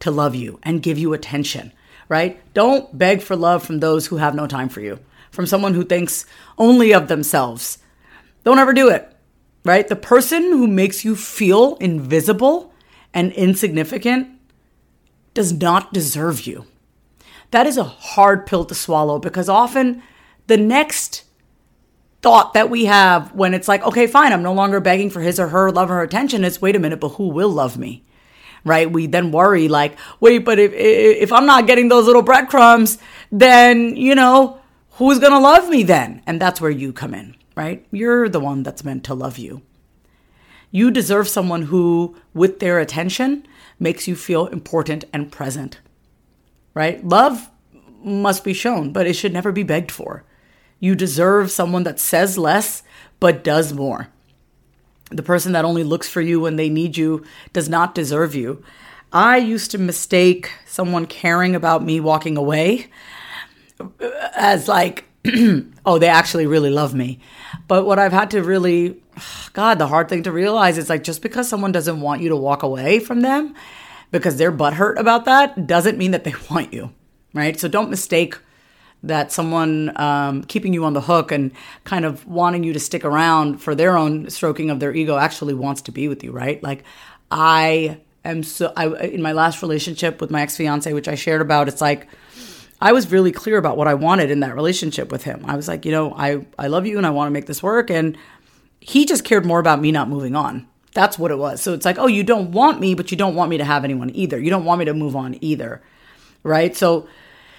to 0.00 0.10
love 0.10 0.34
you 0.34 0.58
and 0.62 0.82
give 0.82 0.98
you 0.98 1.14
attention, 1.14 1.72
right? 2.08 2.38
Don't 2.52 2.96
beg 2.98 3.22
for 3.22 3.34
love 3.34 3.62
from 3.62 3.80
those 3.80 4.06
who 4.06 4.16
have 4.16 4.34
no 4.34 4.46
time 4.46 4.68
for 4.68 4.80
you, 4.80 4.98
from 5.30 5.46
someone 5.46 5.72
who 5.72 5.84
thinks 5.84 6.26
only 6.58 6.92
of 6.92 7.08
themselves. 7.08 7.78
Don't 8.44 8.58
ever 8.58 8.74
do 8.74 8.90
it, 8.90 9.16
right? 9.64 9.88
The 9.88 9.96
person 9.96 10.42
who 10.42 10.66
makes 10.66 11.04
you 11.04 11.16
feel 11.16 11.76
invisible 11.76 12.74
and 13.14 13.32
insignificant 13.32 14.35
does 15.36 15.52
not 15.52 15.92
deserve 15.92 16.46
you. 16.46 16.64
That 17.52 17.66
is 17.66 17.76
a 17.76 17.84
hard 17.84 18.46
pill 18.46 18.64
to 18.64 18.74
swallow 18.74 19.20
because 19.20 19.48
often 19.48 20.02
the 20.48 20.56
next 20.56 21.22
thought 22.22 22.54
that 22.54 22.70
we 22.70 22.86
have 22.86 23.32
when 23.34 23.54
it's 23.54 23.68
like, 23.68 23.84
okay, 23.84 24.08
fine, 24.08 24.32
I'm 24.32 24.42
no 24.42 24.52
longer 24.52 24.80
begging 24.80 25.10
for 25.10 25.20
his 25.20 25.38
or 25.38 25.48
her 25.48 25.70
love 25.70 25.90
or 25.90 26.02
attention, 26.02 26.44
is 26.44 26.60
wait 26.60 26.74
a 26.74 26.80
minute, 26.80 26.98
but 26.98 27.10
who 27.10 27.28
will 27.28 27.50
love 27.50 27.78
me? 27.78 28.04
Right? 28.64 28.90
We 28.90 29.06
then 29.06 29.30
worry 29.30 29.68
like, 29.68 29.96
wait, 30.18 30.38
but 30.44 30.58
if 30.58 30.72
if 30.72 31.32
I'm 31.32 31.46
not 31.46 31.68
getting 31.68 31.88
those 31.88 32.06
little 32.06 32.22
breadcrumbs, 32.22 32.98
then 33.30 33.94
you 33.94 34.16
know 34.16 34.58
who's 34.92 35.20
gonna 35.20 35.38
love 35.38 35.68
me 35.68 35.84
then? 35.84 36.22
And 36.26 36.40
that's 36.40 36.60
where 36.60 36.70
you 36.70 36.92
come 36.92 37.14
in, 37.14 37.36
right? 37.54 37.86
You're 37.92 38.28
the 38.28 38.40
one 38.40 38.64
that's 38.64 38.84
meant 38.84 39.04
to 39.04 39.14
love 39.14 39.38
you. 39.38 39.62
You 40.72 40.90
deserve 40.90 41.28
someone 41.28 41.62
who, 41.62 42.16
with 42.34 42.58
their 42.58 42.80
attention, 42.80 43.46
makes 43.78 44.08
you 44.08 44.16
feel 44.16 44.46
important 44.46 45.04
and 45.12 45.30
present, 45.30 45.80
right? 46.74 47.04
Love 47.04 47.50
must 48.02 48.44
be 48.44 48.52
shown, 48.52 48.92
but 48.92 49.06
it 49.06 49.14
should 49.14 49.32
never 49.32 49.52
be 49.52 49.62
begged 49.62 49.90
for. 49.90 50.24
You 50.78 50.94
deserve 50.94 51.50
someone 51.50 51.84
that 51.84 52.00
says 52.00 52.38
less 52.38 52.82
but 53.20 53.42
does 53.42 53.72
more. 53.72 54.08
The 55.10 55.22
person 55.22 55.52
that 55.52 55.64
only 55.64 55.84
looks 55.84 56.08
for 56.08 56.20
you 56.20 56.40
when 56.40 56.56
they 56.56 56.68
need 56.68 56.96
you 56.96 57.24
does 57.52 57.68
not 57.68 57.94
deserve 57.94 58.34
you. 58.34 58.62
I 59.12 59.38
used 59.38 59.70
to 59.70 59.78
mistake 59.78 60.50
someone 60.66 61.06
caring 61.06 61.54
about 61.54 61.84
me 61.84 62.00
walking 62.00 62.36
away 62.36 62.88
as 64.34 64.68
like, 64.68 65.04
oh, 65.86 65.98
they 65.98 66.08
actually 66.08 66.46
really 66.46 66.70
love 66.70 66.94
me. 66.94 67.20
But 67.68 67.86
what 67.86 67.98
I've 67.98 68.12
had 68.12 68.30
to 68.32 68.42
really 68.42 69.00
God, 69.52 69.78
the 69.78 69.88
hard 69.88 70.08
thing 70.08 70.22
to 70.24 70.32
realize 70.32 70.78
is 70.78 70.88
like 70.88 71.02
just 71.02 71.22
because 71.22 71.48
someone 71.48 71.72
doesn't 71.72 72.00
want 72.00 72.22
you 72.22 72.28
to 72.28 72.36
walk 72.36 72.62
away 72.62 73.00
from 73.00 73.22
them 73.22 73.54
because 74.10 74.36
they're 74.36 74.52
butthurt 74.52 74.98
about 74.98 75.24
that 75.24 75.66
doesn't 75.66 75.98
mean 75.98 76.10
that 76.10 76.24
they 76.24 76.34
want 76.50 76.72
you, 76.72 76.92
right? 77.34 77.58
So 77.58 77.68
don't 77.68 77.90
mistake 77.90 78.38
that 79.02 79.30
someone 79.30 79.92
um, 80.00 80.42
keeping 80.44 80.72
you 80.72 80.84
on 80.84 80.92
the 80.92 81.00
hook 81.00 81.30
and 81.30 81.52
kind 81.84 82.04
of 82.04 82.26
wanting 82.26 82.64
you 82.64 82.72
to 82.72 82.80
stick 82.80 83.04
around 83.04 83.58
for 83.58 83.74
their 83.74 83.96
own 83.96 84.28
stroking 84.30 84.70
of 84.70 84.80
their 84.80 84.94
ego 84.94 85.16
actually 85.16 85.54
wants 85.54 85.82
to 85.82 85.92
be 85.92 86.08
with 86.08 86.24
you, 86.24 86.32
right? 86.32 86.62
Like 86.62 86.82
I 87.30 88.00
am 88.24 88.42
so 88.42 88.72
I 88.76 88.88
in 89.06 89.22
my 89.22 89.32
last 89.32 89.62
relationship 89.62 90.20
with 90.20 90.30
my 90.30 90.42
ex 90.42 90.56
fiance, 90.56 90.92
which 90.92 91.08
I 91.08 91.14
shared 91.14 91.40
about, 91.40 91.68
it's 91.68 91.80
like 91.80 92.08
I 92.80 92.92
was 92.92 93.10
really 93.10 93.32
clear 93.32 93.56
about 93.56 93.76
what 93.76 93.88
I 93.88 93.94
wanted 93.94 94.30
in 94.30 94.40
that 94.40 94.54
relationship 94.54 95.10
with 95.10 95.24
him. 95.24 95.44
I 95.46 95.56
was 95.56 95.66
like, 95.66 95.86
you 95.86 95.92
know, 95.92 96.12
I, 96.14 96.44
I 96.58 96.66
love 96.66 96.86
you 96.86 96.98
and 96.98 97.06
I 97.06 97.10
want 97.10 97.28
to 97.28 97.32
make 97.32 97.46
this 97.46 97.62
work. 97.62 97.90
And 97.90 98.18
he 98.86 99.04
just 99.04 99.24
cared 99.24 99.44
more 99.44 99.58
about 99.58 99.80
me 99.80 99.90
not 99.90 100.08
moving 100.08 100.36
on. 100.36 100.68
That's 100.92 101.18
what 101.18 101.32
it 101.32 101.38
was. 101.38 101.60
So 101.60 101.74
it's 101.74 101.84
like, 101.84 101.98
oh, 101.98 102.06
you 102.06 102.22
don't 102.22 102.52
want 102.52 102.78
me, 102.78 102.94
but 102.94 103.10
you 103.10 103.16
don't 103.16 103.34
want 103.34 103.50
me 103.50 103.58
to 103.58 103.64
have 103.64 103.82
anyone 103.82 104.14
either. 104.14 104.38
You 104.38 104.48
don't 104.48 104.64
want 104.64 104.78
me 104.78 104.84
to 104.84 104.94
move 104.94 105.16
on 105.16 105.36
either. 105.40 105.82
Right. 106.44 106.74
So 106.76 107.08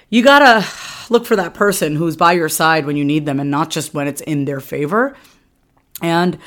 you 0.09 0.23
got 0.23 0.39
to 0.39 0.65
look 1.11 1.25
for 1.25 1.35
that 1.35 1.53
person 1.53 1.97
who's 1.97 2.15
by 2.15 2.31
your 2.31 2.47
side 2.47 2.85
when 2.85 2.95
you 2.95 3.03
need 3.03 3.25
them 3.25 3.41
and 3.41 3.51
not 3.51 3.69
just 3.69 3.93
when 3.93 4.07
it's 4.07 4.21
in 4.21 4.45
their 4.45 4.61
favor. 4.61 5.17
And 6.01 6.39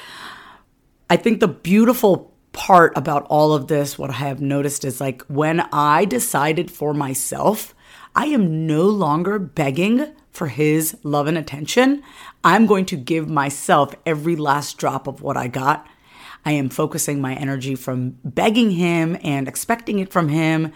I 1.11 1.19
think 1.19 1.41
the 1.41 1.49
beautiful 1.49 2.33
part 2.53 2.97
about 2.97 3.27
all 3.29 3.53
of 3.53 3.67
this, 3.67 3.99
what 3.99 4.09
I 4.09 4.15
have 4.15 4.41
noticed 4.41 4.87
is 4.87 4.99
like 4.99 5.23
when 5.25 5.61
I 5.73 6.07
decided 6.07 6.71
for 6.71 6.95
myself, 6.95 7.75
I 8.17 8.27
am 8.27 8.67
no 8.67 8.85
longer 8.85 9.39
begging 9.39 10.15
for 10.31 10.49
his 10.49 10.97
love 11.03 11.27
and 11.27 11.37
attention. 11.37 12.03
I'm 12.45 12.67
going 12.67 12.87
to 12.87 12.97
give 12.97 13.29
myself 13.29 13.95
every 14.07 14.37
last 14.37 14.79
drop 14.79 15.07
of 15.07 15.23
what 15.23 15.37
I 15.37 15.49
got. 15.49 15.87
I 16.45 16.53
am 16.53 16.71
focusing 16.71 17.21
my 17.21 17.35
energy 17.35 17.75
from 17.75 18.17
begging 18.25 18.71
him 18.73 19.19
and 19.23 19.47
expecting 19.47 19.99
it 19.99 20.11
from 20.11 20.29
him 20.29 20.73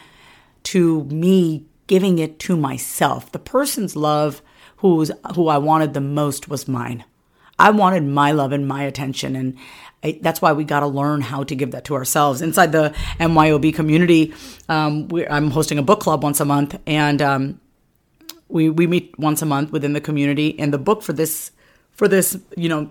to 0.64 1.04
me 1.04 1.66
giving 1.86 2.18
it 2.18 2.38
to 2.40 2.56
myself. 2.56 3.30
The 3.32 3.38
person's 3.38 3.96
love 3.96 4.42
who's 4.78 5.10
who 5.34 5.48
I 5.48 5.58
wanted 5.58 5.94
the 5.94 6.00
most 6.00 6.48
was 6.48 6.68
mine. 6.68 7.04
I 7.58 7.70
wanted 7.70 8.04
my 8.04 8.32
love 8.32 8.52
and 8.52 8.66
my 8.66 8.82
attention 8.82 9.36
and 9.36 9.56
I, 10.04 10.18
that's 10.20 10.42
why 10.42 10.52
we 10.52 10.64
got 10.64 10.80
to 10.80 10.86
learn 10.86 11.22
how 11.22 11.44
to 11.44 11.54
give 11.54 11.70
that 11.70 11.86
to 11.86 11.94
ourselves. 11.94 12.42
Inside 12.42 12.72
the 12.72 12.94
MYOB 13.18 13.74
community, 13.74 14.34
um, 14.68 15.08
I'm 15.30 15.50
hosting 15.50 15.78
a 15.78 15.82
book 15.82 16.00
club 16.00 16.22
once 16.22 16.40
a 16.40 16.44
month, 16.44 16.78
and 16.86 17.22
um, 17.22 17.60
we 18.48 18.70
we 18.70 18.86
meet 18.86 19.18
once 19.18 19.42
a 19.42 19.46
month 19.46 19.72
within 19.72 19.92
the 19.92 20.00
community. 20.00 20.58
And 20.58 20.72
the 20.72 20.78
book 20.78 21.02
for 21.02 21.12
this 21.12 21.50
for 21.92 22.08
this 22.08 22.38
you 22.56 22.68
know 22.68 22.90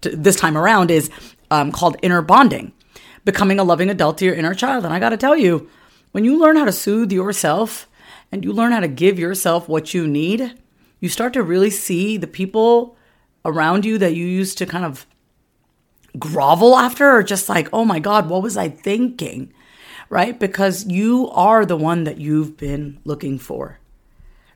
this 0.00 0.36
time 0.36 0.56
around 0.56 0.90
is 0.90 1.10
um, 1.50 1.72
called 1.72 1.96
Inner 2.02 2.22
Bonding, 2.22 2.72
becoming 3.24 3.58
a 3.58 3.64
loving 3.64 3.90
adult 3.90 4.18
to 4.18 4.24
your 4.24 4.34
inner 4.34 4.54
child. 4.54 4.84
And 4.84 4.92
I 4.92 4.98
got 4.98 5.10
to 5.10 5.16
tell 5.16 5.36
you, 5.36 5.68
when 6.12 6.24
you 6.24 6.38
learn 6.38 6.56
how 6.56 6.64
to 6.64 6.72
soothe 6.72 7.12
yourself 7.12 7.88
and 8.32 8.44
you 8.44 8.52
learn 8.52 8.72
how 8.72 8.80
to 8.80 8.88
give 8.88 9.18
yourself 9.18 9.68
what 9.68 9.94
you 9.94 10.06
need, 10.06 10.54
you 11.00 11.08
start 11.08 11.32
to 11.34 11.42
really 11.42 11.70
see 11.70 12.16
the 12.16 12.26
people 12.26 12.96
around 13.44 13.84
you 13.84 13.98
that 13.98 14.14
you 14.14 14.26
used 14.26 14.58
to 14.58 14.66
kind 14.66 14.84
of 14.84 15.06
grovel 16.18 16.76
after 16.76 17.10
or 17.10 17.22
just 17.22 17.48
like, 17.48 17.68
oh 17.72 17.84
my 17.84 17.98
God, 17.98 18.28
what 18.28 18.42
was 18.42 18.56
I 18.56 18.68
thinking? 18.68 19.52
Right? 20.08 20.38
Because 20.38 20.86
you 20.86 21.28
are 21.30 21.66
the 21.66 21.76
one 21.76 22.04
that 22.04 22.18
you've 22.18 22.56
been 22.56 22.98
looking 23.04 23.38
for. 23.38 23.78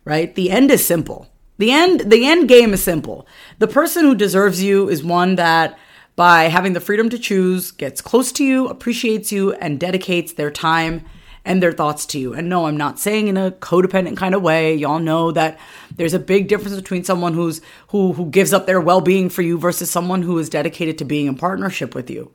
Right? 0.04 0.34
The 0.34 0.50
end 0.50 0.70
is 0.70 0.84
simple. 0.84 1.30
The 1.58 1.70
end 1.72 2.10
the 2.10 2.26
end 2.26 2.48
game 2.48 2.72
is 2.72 2.82
simple. 2.82 3.26
The 3.58 3.68
person 3.68 4.04
who 4.04 4.14
deserves 4.14 4.62
you 4.62 4.88
is 4.88 5.04
one 5.04 5.34
that 5.34 5.78
by 6.16 6.44
having 6.44 6.72
the 6.72 6.80
freedom 6.80 7.10
to 7.10 7.18
choose 7.18 7.70
gets 7.70 8.00
close 8.00 8.32
to 8.32 8.44
you, 8.44 8.66
appreciates 8.68 9.30
you 9.30 9.52
and 9.52 9.78
dedicates 9.78 10.32
their 10.32 10.50
time 10.50 11.04
and 11.44 11.62
their 11.62 11.72
thoughts 11.72 12.06
to 12.06 12.18
you. 12.18 12.34
And 12.34 12.48
no, 12.48 12.66
I'm 12.66 12.76
not 12.76 12.98
saying 12.98 13.28
in 13.28 13.36
a 13.36 13.50
codependent 13.50 14.16
kind 14.16 14.34
of 14.34 14.42
way. 14.42 14.74
Y'all 14.74 14.98
know 14.98 15.32
that 15.32 15.58
there's 15.96 16.14
a 16.14 16.18
big 16.18 16.48
difference 16.48 16.76
between 16.76 17.04
someone 17.04 17.34
who's 17.34 17.60
who 17.88 18.12
who 18.12 18.26
gives 18.26 18.52
up 18.52 18.66
their 18.66 18.80
well-being 18.80 19.28
for 19.28 19.42
you 19.42 19.58
versus 19.58 19.90
someone 19.90 20.22
who 20.22 20.38
is 20.38 20.48
dedicated 20.48 20.98
to 20.98 21.04
being 21.04 21.26
in 21.26 21.36
partnership 21.36 21.94
with 21.94 22.10
you. 22.10 22.32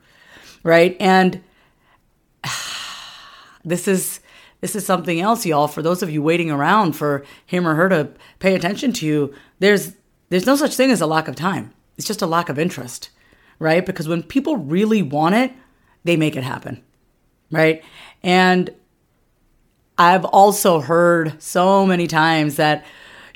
Right? 0.63 0.97
And 0.99 1.43
this 3.63 3.87
is 3.87 4.19
this 4.61 4.75
is 4.75 4.85
something 4.85 5.19
else, 5.19 5.45
y'all. 5.45 5.67
For 5.67 5.81
those 5.81 6.01
of 6.01 6.09
you 6.09 6.21
waiting 6.21 6.49
around 6.49 6.93
for 6.93 7.23
him 7.45 7.67
or 7.67 7.75
her 7.75 7.89
to 7.89 8.09
pay 8.39 8.55
attention 8.55 8.93
to 8.93 9.05
you, 9.05 9.33
there's 9.59 9.95
there's 10.29 10.45
no 10.45 10.55
such 10.55 10.75
thing 10.75 10.91
as 10.91 11.01
a 11.01 11.07
lack 11.07 11.27
of 11.27 11.35
time. 11.35 11.73
It's 11.97 12.07
just 12.07 12.21
a 12.21 12.27
lack 12.27 12.49
of 12.49 12.57
interest, 12.59 13.09
right? 13.59 13.85
Because 13.85 14.07
when 14.07 14.23
people 14.23 14.57
really 14.57 15.01
want 15.01 15.35
it, 15.35 15.51
they 16.03 16.17
make 16.17 16.35
it 16.35 16.43
happen, 16.43 16.81
right? 17.51 17.83
And 18.23 18.71
I've 19.97 20.25
also 20.25 20.79
heard 20.81 21.41
so 21.41 21.85
many 21.85 22.07
times 22.07 22.55
that 22.55 22.85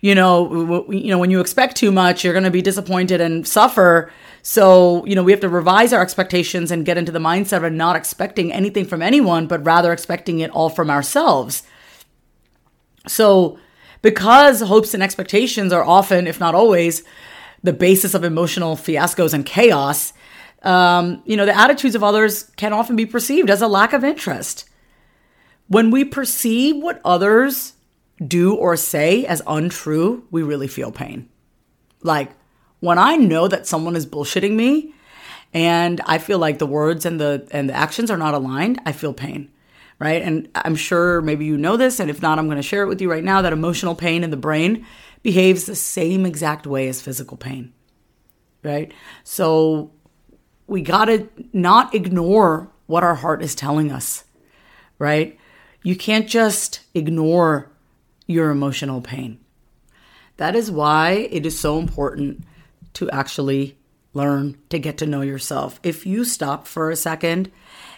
you 0.02 0.16
know, 0.16 0.86
you 0.90 1.08
know, 1.08 1.18
when 1.18 1.32
you 1.32 1.42
expect 1.42 1.76
too 1.76 1.92
much, 1.92 2.24
you're 2.24 2.34
going 2.34 2.44
to 2.46 2.52
be 2.52 2.62
disappointed 2.62 3.20
and 3.20 3.48
suffer. 3.48 4.12
So, 4.42 5.06
you 5.06 5.16
know, 5.16 5.24
we 5.24 5.32
have 5.32 5.42
to 5.42 5.50
revise 5.50 5.92
our 5.92 6.02
expectations 6.02 6.72
and 6.72 6.86
get 6.86 6.98
into 6.98 7.12
the 7.12 7.20
mindset 7.20 7.66
of 7.66 7.74
not 7.74 7.96
expecting 7.96 8.52
anything 8.54 8.86
from 8.86 9.02
anyone, 9.02 9.48
but 9.48 9.66
rather 9.66 9.92
expecting 9.92 10.40
it 10.40 10.52
all 10.52 10.70
from 10.70 10.90
ourselves. 10.90 11.64
So, 13.08 13.60
because 14.02 14.62
hopes 14.62 14.94
and 14.94 15.04
expectations 15.04 15.74
are 15.74 15.84
often, 15.84 16.28
if 16.28 16.40
not 16.40 16.56
always, 16.56 17.04
the 17.62 17.74
basis 17.74 18.14
of 18.14 18.24
emotional 18.24 18.78
fiascos 18.78 19.34
and 19.34 19.46
chaos, 19.46 20.14
um, 20.64 21.22
you 21.26 21.36
know, 21.36 21.46
the 21.46 21.58
attitudes 21.58 21.96
of 21.96 22.04
others 22.04 22.44
can 22.56 22.72
often 22.72 22.96
be 22.96 23.06
perceived 23.06 23.50
as 23.50 23.62
a 23.62 23.68
lack 23.68 23.92
of 23.92 24.06
interest. 24.06 24.70
When 25.68 25.92
we 25.92 26.06
perceive 26.06 26.78
what 26.78 27.02
others 27.04 27.74
do 28.26 28.56
or 28.56 28.76
say 28.76 29.26
as 29.26 29.42
untrue, 29.48 30.26
we 30.32 30.44
really 30.44 30.68
feel 30.68 30.92
pain. 30.92 31.30
Like 32.04 32.32
when 32.80 32.98
I 32.98 33.16
know 33.16 33.48
that 33.48 33.68
someone 33.68 33.96
is 33.96 34.06
bullshitting 34.06 34.54
me 34.54 34.94
and 35.54 36.02
I 36.06 36.18
feel 36.18 36.40
like 36.40 36.60
the 36.60 36.68
words 36.68 37.06
and 37.06 37.20
the 37.20 37.48
and 37.52 37.70
the 37.70 37.74
actions 37.74 38.12
are 38.12 38.18
not 38.18 38.34
aligned, 38.34 38.82
I 38.86 38.92
feel 38.92 39.14
pain. 39.14 39.52
Right? 40.00 40.22
And 40.22 40.48
I'm 40.56 40.78
sure 40.78 41.22
maybe 41.22 41.46
you 41.46 41.58
know 41.58 41.76
this 41.76 42.00
and 42.00 42.10
if 42.10 42.22
not 42.22 42.40
I'm 42.40 42.46
going 42.46 42.58
to 42.58 42.64
share 42.64 42.84
it 42.84 42.88
with 42.88 43.02
you 43.02 43.12
right 43.12 43.24
now 43.24 43.42
that 43.42 43.52
emotional 43.52 43.96
pain 43.96 44.24
in 44.24 44.30
the 44.30 44.38
brain 44.38 44.86
behaves 45.24 45.66
the 45.66 45.76
same 45.76 46.26
exact 46.26 46.66
way 46.66 46.88
as 46.88 47.02
physical 47.02 47.36
pain. 47.36 47.74
Right? 48.64 48.94
So 49.24 49.92
we 50.68 50.82
got 50.82 51.06
to 51.06 51.28
not 51.52 51.94
ignore 51.94 52.70
what 52.88 53.04
our 53.04 53.16
heart 53.16 53.42
is 53.42 53.56
telling 53.56 53.92
us. 53.92 54.24
Right? 55.00 55.38
You 55.84 55.96
can't 55.96 56.28
just 56.28 56.82
ignore 56.94 57.72
your 58.30 58.52
emotional 58.52 59.02
pain. 59.02 59.40
That 60.38 60.56
is 60.56 60.70
why 60.70 61.28
it 61.32 61.46
is 61.48 61.60
so 61.60 61.80
important 61.80 62.44
to 62.94 63.10
actually 63.10 63.76
learn 64.14 64.56
to 64.70 64.78
get 64.78 65.00
to 65.00 65.08
know 65.08 65.22
yourself. 65.22 65.80
If 65.82 66.06
you 66.06 66.24
stop 66.24 66.68
for 66.68 66.92
a 66.92 66.96
second 66.96 67.52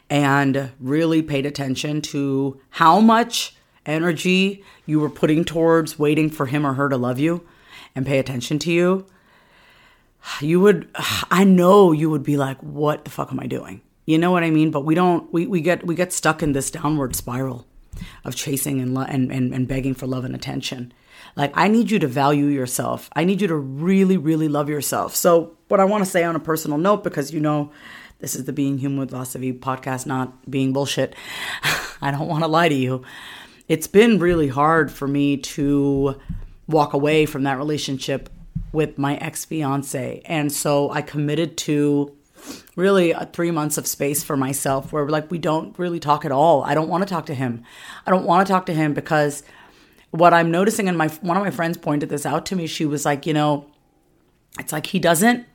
and 0.09 0.71
really 0.79 1.21
paid 1.21 1.45
attention 1.45 2.01
to 2.03 2.59
how 2.69 3.01
much 3.01 3.55
energy 3.85 4.63
you 4.85 5.01
were 5.01 5.09
putting 5.09 5.43
towards 5.43 5.99
waiting 5.99 6.29
for 6.29 6.45
him 6.45 6.65
or 6.65 6.73
her 6.73 6.87
to 6.87 6.97
love 6.97 7.19
you 7.19 7.45
and 7.93 8.05
pay 8.05 8.17
attention 8.17 8.57
to 8.59 8.71
you, 8.71 9.05
you 10.39 10.61
would, 10.61 10.89
I 11.29 11.43
know 11.43 11.91
you 11.91 12.09
would 12.09 12.23
be 12.23 12.37
like, 12.37 12.57
what 12.61 13.03
the 13.03 13.11
fuck 13.11 13.33
am 13.33 13.39
I 13.41 13.47
doing? 13.47 13.81
You 14.05 14.17
know 14.17 14.31
what 14.31 14.43
I 14.43 14.49
mean? 14.49 14.71
But 14.71 14.85
we 14.85 14.95
don't, 14.95 15.31
we, 15.33 15.45
we 15.45 15.59
get, 15.59 15.85
we 15.85 15.93
get 15.93 16.13
stuck 16.13 16.41
in 16.41 16.53
this 16.53 16.71
downward 16.71 17.17
spiral 17.17 17.67
of 18.23 18.35
chasing 18.35 18.79
and, 18.79 18.93
lo- 18.93 19.05
and, 19.07 19.31
and, 19.31 19.53
and 19.53 19.67
begging 19.67 19.93
for 19.93 20.07
love 20.07 20.25
and 20.25 20.35
attention. 20.35 20.93
Like, 21.35 21.51
I 21.55 21.67
need 21.67 21.91
you 21.91 21.99
to 21.99 22.07
value 22.07 22.45
yourself. 22.45 23.09
I 23.15 23.23
need 23.23 23.41
you 23.41 23.47
to 23.47 23.55
really, 23.55 24.17
really 24.17 24.47
love 24.47 24.69
yourself. 24.69 25.15
So, 25.15 25.57
what 25.67 25.79
I 25.79 25.85
want 25.85 26.03
to 26.03 26.09
say 26.09 26.23
on 26.23 26.35
a 26.35 26.39
personal 26.39 26.77
note, 26.77 27.03
because 27.03 27.33
you 27.33 27.39
know, 27.39 27.71
this 28.19 28.35
is 28.35 28.45
the 28.45 28.53
Being 28.53 28.77
Human 28.77 28.99
with 28.99 29.11
Vasavi 29.11 29.59
podcast, 29.59 30.05
not 30.05 30.49
being 30.49 30.73
bullshit. 30.73 31.15
I 32.01 32.11
don't 32.11 32.27
want 32.27 32.43
to 32.43 32.47
lie 32.47 32.69
to 32.69 32.75
you. 32.75 33.03
It's 33.67 33.87
been 33.87 34.19
really 34.19 34.47
hard 34.47 34.91
for 34.91 35.07
me 35.07 35.37
to 35.37 36.19
walk 36.67 36.93
away 36.93 37.25
from 37.25 37.43
that 37.43 37.57
relationship 37.57 38.29
with 38.71 38.97
my 38.97 39.15
ex 39.17 39.45
fiance. 39.45 40.21
And 40.25 40.51
so 40.51 40.89
I 40.91 41.01
committed 41.01 41.57
to 41.57 42.15
really 42.75 43.13
three 43.33 43.51
months 43.51 43.77
of 43.77 43.87
space 43.87 44.23
for 44.23 44.37
myself 44.37 44.91
where 44.91 45.07
like 45.07 45.29
we 45.31 45.37
don't 45.37 45.77
really 45.77 45.99
talk 45.99 46.25
at 46.25 46.31
all. 46.31 46.63
I 46.63 46.73
don't 46.73 46.89
want 46.89 47.07
to 47.07 47.09
talk 47.11 47.25
to 47.27 47.35
him. 47.35 47.63
I 48.05 48.11
don't 48.11 48.25
want 48.25 48.45
to 48.45 48.51
talk 48.51 48.65
to 48.67 48.73
him 48.73 48.93
because 48.93 49.43
what 50.11 50.33
I'm 50.33 50.51
noticing 50.51 50.87
and 50.87 50.97
my 50.97 51.07
one 51.07 51.37
of 51.37 51.43
my 51.43 51.51
friends 51.51 51.77
pointed 51.77 52.09
this 52.09 52.25
out 52.25 52.45
to 52.47 52.55
me. 52.55 52.67
She 52.67 52.85
was 52.85 53.05
like, 53.05 53.25
you 53.25 53.33
know, 53.33 53.67
it's 54.59 54.71
like 54.71 54.87
he 54.87 54.99
doesn't 54.99 55.45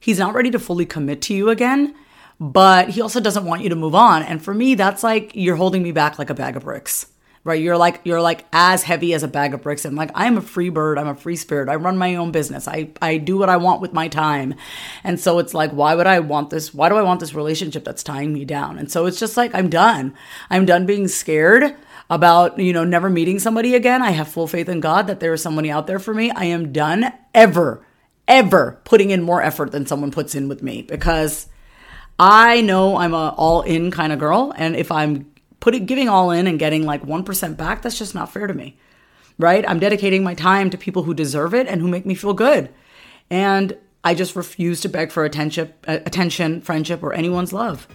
he's 0.00 0.18
not 0.18 0.34
ready 0.34 0.50
to 0.50 0.58
fully 0.58 0.84
commit 0.86 1.22
to 1.22 1.34
you 1.34 1.48
again, 1.50 1.94
but 2.40 2.90
he 2.90 3.00
also 3.00 3.20
doesn't 3.20 3.44
want 3.44 3.62
you 3.62 3.68
to 3.68 3.76
move 3.76 3.94
on. 3.94 4.22
And 4.22 4.42
for 4.42 4.52
me, 4.52 4.74
that's 4.74 5.02
like 5.02 5.30
you're 5.34 5.56
holding 5.56 5.82
me 5.82 5.92
back 5.92 6.18
like 6.18 6.30
a 6.30 6.34
bag 6.34 6.56
of 6.56 6.64
bricks 6.64 7.06
right? 7.44 7.60
You're 7.60 7.76
like 7.76 8.00
you're 8.04 8.22
like 8.22 8.46
as 8.52 8.82
heavy 8.82 9.14
as 9.14 9.22
a 9.22 9.28
bag 9.28 9.54
of 9.54 9.62
bricks. 9.62 9.84
And 9.84 9.96
like 9.96 10.10
i'm 10.14 10.36
a 10.36 10.42
free 10.42 10.68
bird. 10.68 10.98
I'm 10.98 11.08
a 11.08 11.14
free 11.14 11.36
spirit. 11.36 11.68
I 11.68 11.74
run 11.76 11.96
my 11.98 12.16
own 12.16 12.30
business. 12.32 12.68
I 12.68 12.90
i 13.00 13.16
do 13.16 13.36
what 13.38 13.48
i 13.48 13.56
want 13.56 13.80
with 13.80 13.92
my 13.92 14.08
time. 14.08 14.54
And 15.04 15.18
so 15.18 15.38
it's 15.38 15.54
like 15.54 15.70
why 15.72 15.94
would 15.94 16.06
i 16.06 16.20
want 16.20 16.50
this? 16.50 16.72
Why 16.72 16.88
do 16.88 16.96
i 16.96 17.02
want 17.02 17.20
this 17.20 17.34
relationship 17.34 17.84
that's 17.84 18.02
tying 18.02 18.32
me 18.32 18.44
down? 18.44 18.78
And 18.78 18.90
so 18.90 19.06
it's 19.06 19.18
just 19.18 19.36
like 19.36 19.54
i'm 19.54 19.68
done. 19.68 20.14
I'm 20.50 20.66
done 20.66 20.86
being 20.86 21.08
scared 21.08 21.74
about 22.10 22.58
you 22.58 22.72
know 22.72 22.84
never 22.84 23.10
meeting 23.10 23.38
somebody 23.38 23.74
again. 23.74 24.02
I 24.02 24.10
have 24.10 24.28
full 24.28 24.46
faith 24.46 24.68
in 24.68 24.80
god 24.80 25.06
that 25.08 25.20
there 25.20 25.32
is 25.32 25.42
somebody 25.42 25.70
out 25.70 25.86
there 25.86 25.98
for 25.98 26.14
me. 26.14 26.30
I 26.30 26.44
am 26.44 26.72
done 26.72 27.12
ever 27.34 27.84
ever 28.28 28.80
putting 28.84 29.10
in 29.10 29.20
more 29.20 29.42
effort 29.42 29.72
than 29.72 29.84
someone 29.84 30.12
puts 30.12 30.34
in 30.34 30.48
with 30.48 30.62
me 30.62 30.82
because 30.82 31.48
I 32.18 32.60
know 32.60 32.96
I'm 32.98 33.14
a 33.14 33.30
all 33.36 33.62
in 33.62 33.90
kind 33.90 34.12
of 34.12 34.20
girl. 34.20 34.54
And 34.56 34.76
if 34.76 34.92
I'm 34.92 35.31
putting 35.62 35.86
giving 35.86 36.08
all 36.08 36.32
in 36.32 36.48
and 36.48 36.58
getting 36.58 36.84
like 36.84 37.04
1% 37.04 37.56
back, 37.56 37.82
that's 37.82 37.96
just 37.96 38.16
not 38.16 38.30
fair 38.30 38.48
to 38.48 38.52
me. 38.52 38.76
right? 39.38 39.64
I'm 39.66 39.78
dedicating 39.78 40.22
my 40.22 40.34
time 40.34 40.68
to 40.70 40.76
people 40.76 41.04
who 41.04 41.14
deserve 41.14 41.54
it 41.54 41.66
and 41.66 41.80
who 41.80 41.88
make 41.88 42.04
me 42.04 42.14
feel 42.14 42.34
good. 42.34 42.68
And 43.30 43.78
I 44.04 44.14
just 44.14 44.36
refuse 44.36 44.80
to 44.82 44.88
beg 44.88 45.10
for 45.10 45.24
attention, 45.24 45.72
uh, 45.88 46.00
attention, 46.04 46.60
friendship, 46.60 47.02
or 47.02 47.14
anyone's 47.14 47.52
love. 47.52 47.88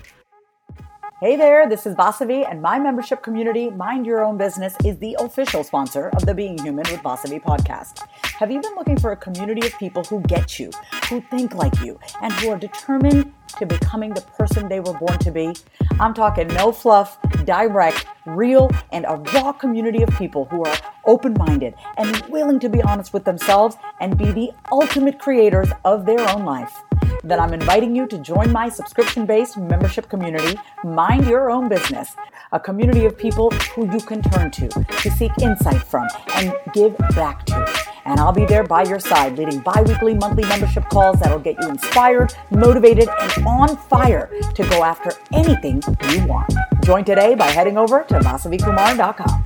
Hey 1.20 1.36
there, 1.36 1.68
this 1.68 1.86
is 1.86 1.96
Vasavi, 1.96 2.50
and 2.50 2.62
my 2.62 2.80
membership 2.80 3.22
community, 3.24 3.70
Mind 3.70 4.06
Your 4.06 4.24
Own 4.24 4.38
Business, 4.38 4.76
is 4.86 4.98
the 5.00 5.18
official 5.20 5.64
sponsor 5.64 6.10
of 6.10 6.26
the 6.26 6.34
Being 6.34 6.58
Human 6.60 6.86
with 6.92 7.02
Vasavi 7.02 7.42
podcast. 7.42 8.08
Have 8.40 8.52
you 8.52 8.62
been 8.62 8.76
looking 8.76 9.00
for 9.00 9.12
a 9.12 9.18
community 9.18 9.66
of 9.66 9.78
people 9.80 10.04
who 10.04 10.22
get 10.22 10.60
you, 10.60 10.70
who 11.10 11.22
think 11.22 11.56
like 11.56 11.80
you, 11.82 12.00
and 12.22 12.32
who 12.34 12.50
are 12.50 12.58
determined 12.58 13.34
to 13.60 13.66
becoming 13.66 14.14
the 14.14 14.22
person 14.22 14.68
they 14.68 14.80
were 14.80 14.94
born 14.94 15.18
to 15.20 15.32
be? 15.32 15.54
I'm 16.00 16.14
talking 16.14 16.48
no 16.50 16.72
fluff, 16.72 17.18
direct, 17.46 18.06
real, 18.26 18.70
and 18.92 19.06
a 19.08 19.16
raw 19.34 19.52
community 19.52 20.04
of 20.04 20.10
people 20.18 20.46
who 20.46 20.64
are 20.64 20.78
open 21.06 21.36
minded 21.38 21.74
and 21.98 22.22
willing 22.28 22.60
to 22.60 22.70
be 22.70 22.82
honest 22.82 23.14
with 23.14 23.24
themselves 23.24 23.76
and 24.00 24.18
be 24.18 24.32
the 24.32 24.52
ultimate 24.72 25.20
creators 25.20 25.70
of 25.86 26.06
their 26.06 26.20
own 26.30 26.46
life 26.46 26.84
then 27.24 27.40
I'm 27.40 27.54
inviting 27.54 27.96
you 27.96 28.08
to 28.08 28.18
join 28.18 28.52
my 28.52 28.70
subscription 28.70 29.26
based 29.26 29.58
membership 29.58 30.10
community, 30.10 30.58
Mind 30.84 31.28
Your 31.28 31.50
Own 31.50 31.68
Business, 31.68 32.16
a 32.52 32.60
community 32.60 33.06
of 33.06 33.18
people 33.18 33.52
who 33.76 33.92
you 33.92 34.00
can 34.00 34.22
turn 34.22 34.52
to 34.52 34.68
to 34.68 35.12
seek 35.12 35.32
insight 35.42 35.82
from 35.84 36.08
and 36.36 36.54
give 36.74 36.98
back 37.16 37.46
to. 37.48 37.87
And 38.08 38.22
I'll 38.22 38.32
be 38.32 38.46
there 38.46 38.64
by 38.64 38.84
your 38.84 39.00
side, 39.00 39.38
leading 39.38 39.60
bi 39.60 39.82
weekly, 39.82 40.14
monthly 40.14 40.46
membership 40.48 40.86
calls 40.90 41.20
that'll 41.20 41.40
get 41.40 41.62
you 41.62 41.70
inspired, 41.70 42.34
motivated, 42.52 43.10
and 43.20 43.46
on 43.46 43.76
fire 43.76 44.32
to 44.56 44.64
go 44.70 44.86
after 44.86 45.12
anything 45.34 45.84
you 46.10 46.26
want. 46.26 46.54
Join 46.84 47.04
today 47.04 47.36
by 47.36 47.48
heading 47.48 47.78
over 47.78 48.06
to 48.06 48.20
vasavikumar.com. 48.20 49.44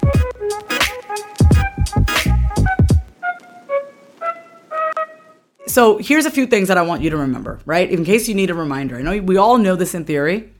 So 5.65 5.97
here's 5.97 6.27
a 6.27 6.31
few 6.31 6.45
things 6.45 6.67
that 6.67 6.77
I 6.77 6.83
want 6.83 7.01
you 7.01 7.09
to 7.09 7.17
remember, 7.17 7.59
right? 7.65 7.89
In 7.89 8.05
case 8.05 8.27
you 8.27 8.35
need 8.35 8.51
a 8.51 8.53
reminder. 8.53 8.97
I 8.97 9.01
know 9.01 9.17
we 9.21 9.37
all 9.37 9.57
know 9.57 9.75
this 9.75 9.95
in 9.95 10.05
theory. 10.05 10.53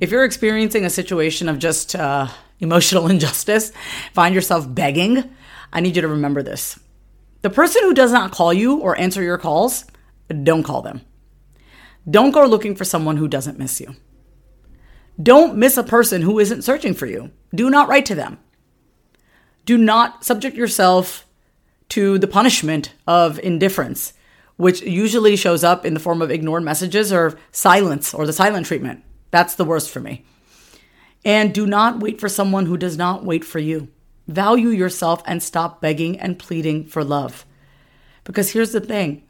If 0.00 0.10
you're 0.10 0.24
experiencing 0.24 0.86
a 0.86 0.90
situation 0.90 1.50
of 1.50 1.58
just 1.58 1.94
uh, 1.94 2.28
emotional 2.60 3.06
injustice, 3.10 3.72
find 4.14 4.34
yourself 4.34 4.72
begging, 4.74 5.34
I 5.70 5.80
need 5.80 5.96
you 5.96 6.02
to 6.02 6.08
remember 6.08 6.42
this. 6.42 6.78
The 7.42 7.50
person 7.50 7.82
who 7.82 7.94
does 7.94 8.12
not 8.12 8.32
call 8.32 8.52
you 8.52 8.78
or 8.78 8.98
answer 8.98 9.22
your 9.22 9.38
calls, 9.38 9.84
don't 10.42 10.62
call 10.62 10.82
them. 10.82 11.02
Don't 12.08 12.30
go 12.30 12.46
looking 12.46 12.74
for 12.74 12.84
someone 12.84 13.16
who 13.16 13.28
doesn't 13.28 13.58
miss 13.58 13.80
you. 13.80 13.94
Don't 15.22 15.56
miss 15.56 15.76
a 15.76 15.82
person 15.82 16.22
who 16.22 16.38
isn't 16.38 16.62
searching 16.62 16.94
for 16.94 17.06
you. 17.06 17.30
Do 17.54 17.68
not 17.68 17.88
write 17.88 18.06
to 18.06 18.14
them. 18.14 18.38
Do 19.64 19.76
not 19.76 20.24
subject 20.24 20.56
yourself 20.56 21.26
to 21.90 22.18
the 22.18 22.26
punishment 22.26 22.94
of 23.06 23.38
indifference 23.40 24.14
which 24.56 24.82
usually 24.82 25.34
shows 25.34 25.64
up 25.64 25.84
in 25.84 25.94
the 25.94 26.00
form 26.00 26.22
of 26.22 26.30
ignored 26.30 26.62
messages 26.62 27.12
or 27.12 27.38
silence 27.50 28.14
or 28.14 28.26
the 28.26 28.32
silent 28.32 28.66
treatment. 28.66 29.02
That's 29.32 29.54
the 29.54 29.64
worst 29.64 29.90
for 29.90 30.00
me. 30.00 30.24
And 31.24 31.54
do 31.54 31.66
not 31.66 32.00
wait 32.00 32.20
for 32.20 32.28
someone 32.28 32.66
who 32.66 32.76
does 32.76 32.96
not 32.96 33.24
wait 33.24 33.44
for 33.44 33.58
you. 33.58 33.88
Value 34.28 34.68
yourself 34.68 35.22
and 35.26 35.42
stop 35.42 35.80
begging 35.80 36.18
and 36.18 36.38
pleading 36.38 36.84
for 36.84 37.02
love. 37.04 37.44
Because 38.24 38.52
here's 38.52 38.72
the 38.72 38.80
thing 38.80 39.22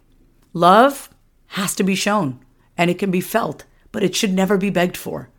love 0.53 1.11
has 1.49 1.75
to 1.75 1.83
be 1.83 1.95
shown 1.95 2.41
and 2.77 2.91
it 2.91 2.99
can 2.99 3.11
be 3.11 3.21
felt, 3.21 3.65
but 3.91 4.03
it 4.03 4.15
should 4.15 4.33
never 4.33 4.57
be 4.57 4.71
begged 4.71 4.97
for. 4.97 5.31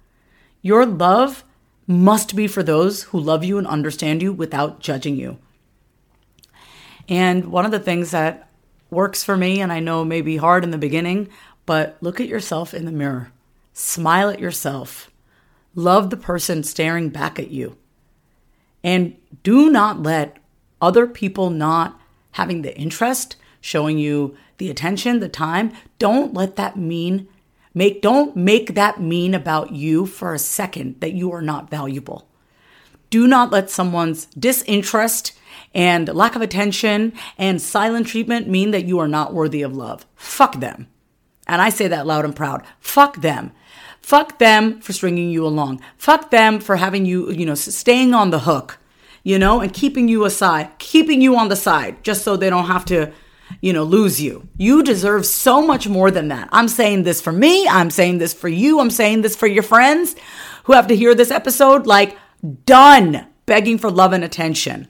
Your 0.62 0.86
love 0.86 1.44
must 1.86 2.36
be 2.36 2.48
for 2.48 2.64
those 2.64 3.04
who 3.04 3.20
love 3.20 3.44
you 3.44 3.58
and 3.58 3.68
understand 3.68 4.22
you 4.22 4.32
without 4.32 4.80
judging 4.80 5.16
you. 5.16 5.38
And 7.10 7.52
one 7.52 7.66
of 7.66 7.72
the 7.72 7.80
things 7.80 8.12
that 8.12 8.50
works 8.90 9.24
for 9.24 9.36
me, 9.36 9.60
and 9.60 9.74
I 9.74 9.80
know 9.80 10.06
may 10.06 10.22
be 10.22 10.38
hard 10.38 10.64
in 10.64 10.72
the 10.72 10.78
beginning, 10.78 11.30
but 11.66 11.98
look 12.02 12.22
at 12.22 12.28
yourself 12.28 12.74
in 12.74 12.86
the 12.86 12.92
mirror. 12.92 13.32
Smile 13.74 14.30
at 14.30 14.40
yourself. 14.40 15.12
Love 15.76 16.10
the 16.10 16.18
person 16.18 16.64
staring 16.64 17.10
back 17.10 17.40
at 17.40 17.50
you. 17.50 17.78
And 18.84 19.16
do 19.44 19.70
not 19.70 20.04
let 20.04 20.38
other 20.82 21.08
people 21.08 21.50
not 21.50 22.00
having 22.32 22.62
the 22.62 22.76
interest, 22.78 23.36
showing 23.62 23.98
you 23.98 24.36
the 24.58 24.70
attention, 24.70 25.20
the 25.20 25.30
time, 25.30 25.72
don't 26.00 26.34
let 26.34 26.56
that 26.58 26.78
mean 26.78 27.28
make 27.74 28.02
don't 28.02 28.36
make 28.36 28.76
that 28.76 29.02
mean 29.02 29.34
about 29.34 29.72
you 29.72 30.06
for 30.06 30.34
a 30.34 30.40
second 30.40 31.00
that 31.00 31.14
you 31.14 31.32
are 31.32 31.42
not 31.42 31.70
valuable. 31.70 32.28
Do 33.10 33.28
not 33.28 33.52
let 33.52 33.70
someone's 33.70 34.26
disinterest 34.26 35.34
and 35.74 36.08
lack 36.08 36.36
of 36.36 36.42
attention 36.42 37.14
and 37.38 37.62
silent 37.62 38.08
treatment 38.08 38.48
mean 38.48 38.72
that 38.72 38.86
you 38.86 39.00
are 39.00 39.08
not 39.08 39.34
worthy 39.34 39.62
of 39.62 39.76
love. 39.76 40.06
Fuck 40.16 40.60
them. 40.60 40.88
And 41.48 41.62
I 41.62 41.70
say 41.70 41.88
that 41.88 42.08
loud 42.08 42.26
and 42.26 42.36
proud. 42.36 42.64
Fuck 42.80 43.22
them. 43.22 43.52
Fuck 44.04 44.38
them 44.38 44.82
for 44.82 44.92
stringing 44.92 45.30
you 45.30 45.48
along. 45.48 45.82
Fuck 45.98 46.30
them 46.30 46.60
for 46.60 46.76
having 46.76 47.06
you, 47.06 47.32
you 47.32 47.46
know, 47.46 47.56
staying 47.56 48.14
on 48.14 48.32
the 48.32 48.40
hook, 48.40 48.78
you 49.24 49.40
know, 49.40 49.62
and 49.62 49.74
keeping 49.74 50.10
you 50.10 50.26
aside, 50.26 50.78
keeping 50.78 51.22
you 51.22 51.38
on 51.38 51.48
the 51.48 51.56
side 51.56 52.04
just 52.04 52.22
so 52.22 52.36
they 52.36 52.50
don't 52.50 52.66
have 52.66 52.84
to, 52.84 53.14
you 53.62 53.72
know, 53.72 53.84
lose 53.86 54.20
you. 54.20 54.50
You 54.58 54.84
deserve 54.84 55.26
so 55.26 55.66
much 55.66 55.88
more 55.88 56.12
than 56.12 56.28
that. 56.28 56.50
I'm 56.52 56.68
saying 56.68 57.04
this 57.04 57.22
for 57.22 57.32
me. 57.32 57.66
I'm 57.66 57.90
saying 57.90 58.18
this 58.18 58.34
for 58.34 58.50
you. 58.50 58.82
I'm 58.82 58.90
saying 58.90 59.22
this 59.22 59.38
for 59.38 59.48
your 59.48 59.64
friends 59.64 60.18
who 60.66 60.74
have 60.74 60.88
to 60.88 60.98
hear 60.98 61.16
this 61.16 61.32
episode. 61.32 61.88
Like, 61.88 62.18
done 62.66 63.26
begging 63.46 63.78
for 63.78 63.90
love 63.90 64.12
and 64.12 64.24
attention. 64.24 64.90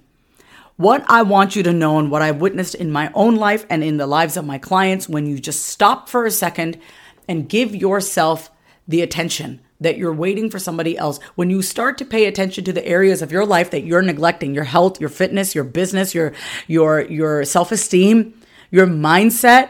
What 0.76 1.06
I 1.08 1.22
want 1.22 1.56
you 1.56 1.62
to 1.64 1.72
know 1.72 2.00
and 2.00 2.10
what 2.10 2.24
I've 2.24 2.42
witnessed 2.42 2.74
in 2.74 2.92
my 2.92 3.12
own 3.14 3.36
life 3.36 3.64
and 3.70 3.84
in 3.84 3.98
the 3.98 4.08
lives 4.08 4.38
of 4.38 4.46
my 4.46 4.58
clients 4.58 5.08
when 5.08 5.28
you 5.28 5.38
just 5.38 5.66
stop 5.66 6.10
for 6.10 6.26
a 6.26 6.32
second 6.32 6.80
and 7.28 7.48
give 7.48 7.76
yourself 7.76 8.50
the 8.88 9.02
attention 9.02 9.62
that 9.80 9.98
you're 9.98 10.14
waiting 10.14 10.50
for 10.50 10.60
somebody 10.60 10.98
else. 10.98 11.20
When 11.36 11.50
you 11.50 11.62
start 11.62 11.98
to 11.98 12.06
pay 12.06 12.26
attention 12.26 12.64
to 12.66 12.74
the 12.74 12.86
areas 12.86 13.22
of 13.22 13.32
your 13.32 13.46
life 13.46 13.72
that 13.72 13.84
you're 13.84 14.02
neglecting, 14.02 14.54
your 14.54 14.64
health, 14.64 15.00
your 15.00 15.10
fitness, 15.10 15.56
your 15.56 15.64
business, 15.64 16.16
your 16.16 16.34
your 16.68 17.02
your 17.02 17.46
self-esteem, 17.46 18.34
your 18.72 18.88
mindset, 18.88 19.70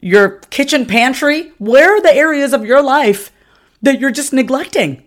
your 0.00 0.38
kitchen 0.50 0.86
pantry, 0.86 1.52
where 1.58 1.96
are 1.96 2.02
the 2.02 2.14
areas 2.14 2.52
of 2.52 2.64
your 2.64 2.82
life 2.82 3.30
that 3.82 4.00
you're 4.00 4.10
just 4.10 4.32
neglecting? 4.32 5.04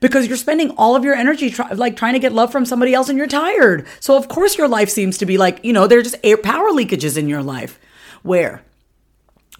because 0.00 0.26
you're 0.26 0.36
spending 0.36 0.70
all 0.72 0.96
of 0.96 1.04
your 1.04 1.14
energy 1.14 1.50
try, 1.50 1.70
like 1.72 1.96
trying 1.96 2.14
to 2.14 2.18
get 2.18 2.32
love 2.32 2.50
from 2.50 2.64
somebody 2.64 2.94
else 2.94 3.08
and 3.08 3.18
you're 3.18 3.26
tired. 3.26 3.86
So 4.00 4.16
of 4.16 4.28
course 4.28 4.56
your 4.56 4.68
life 4.68 4.88
seems 4.88 5.18
to 5.18 5.26
be 5.26 5.38
like, 5.38 5.64
you 5.64 5.72
know, 5.72 5.86
there's 5.86 6.04
just 6.04 6.16
air 6.24 6.36
power 6.36 6.70
leakages 6.70 7.16
in 7.16 7.28
your 7.28 7.42
life. 7.42 7.78
Where 8.22 8.62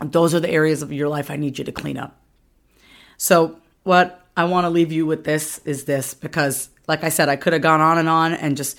those 0.00 0.34
are 0.34 0.40
the 0.40 0.50
areas 0.50 0.82
of 0.82 0.92
your 0.92 1.08
life 1.08 1.30
I 1.30 1.36
need 1.36 1.58
you 1.58 1.64
to 1.64 1.72
clean 1.72 1.98
up. 1.98 2.19
So 3.22 3.60
what 3.82 4.26
I 4.34 4.44
want 4.44 4.64
to 4.64 4.70
leave 4.70 4.92
you 4.92 5.04
with 5.04 5.24
this 5.24 5.60
is 5.66 5.84
this 5.84 6.14
because 6.14 6.70
like 6.88 7.04
I 7.04 7.10
said, 7.10 7.28
I 7.28 7.36
could 7.36 7.52
have 7.52 7.60
gone 7.60 7.82
on 7.82 7.98
and 7.98 8.08
on 8.08 8.32
and 8.32 8.56
just 8.56 8.78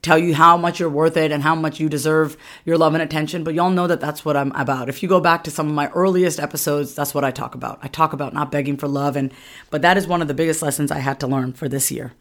tell 0.00 0.16
you 0.16 0.32
how 0.32 0.56
much 0.56 0.78
you're 0.78 0.88
worth 0.88 1.16
it 1.16 1.32
and 1.32 1.42
how 1.42 1.56
much 1.56 1.80
you 1.80 1.88
deserve 1.88 2.36
your 2.64 2.78
love 2.78 2.94
and 2.94 3.02
attention, 3.02 3.42
but 3.42 3.52
y'all 3.52 3.68
know 3.68 3.88
that 3.88 4.00
that's 4.00 4.24
what 4.24 4.36
I'm 4.36 4.52
about. 4.52 4.88
If 4.88 5.02
you 5.02 5.08
go 5.08 5.18
back 5.18 5.42
to 5.42 5.50
some 5.50 5.66
of 5.66 5.74
my 5.74 5.88
earliest 5.88 6.38
episodes, 6.38 6.94
that's 6.94 7.12
what 7.12 7.24
I 7.24 7.32
talk 7.32 7.56
about. 7.56 7.80
I 7.82 7.88
talk 7.88 8.12
about 8.12 8.32
not 8.32 8.52
begging 8.52 8.76
for 8.76 8.86
love 8.86 9.16
and 9.16 9.32
but 9.70 9.82
that 9.82 9.96
is 9.96 10.06
one 10.06 10.22
of 10.22 10.28
the 10.28 10.34
biggest 10.34 10.62
lessons 10.62 10.92
I 10.92 11.00
had 11.00 11.18
to 11.20 11.26
learn 11.26 11.52
for 11.52 11.68
this 11.68 11.90
year 11.90 12.12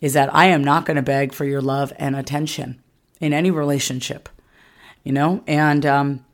is 0.00 0.14
that 0.14 0.34
I 0.34 0.46
am 0.46 0.64
not 0.64 0.84
going 0.84 0.96
to 0.96 1.02
beg 1.02 1.32
for 1.32 1.44
your 1.44 1.62
love 1.62 1.92
and 1.96 2.16
attention 2.16 2.82
in 3.20 3.32
any 3.32 3.52
relationship. 3.52 4.28
You 5.04 5.12
know? 5.12 5.44
And 5.46 5.86
um 5.86 6.24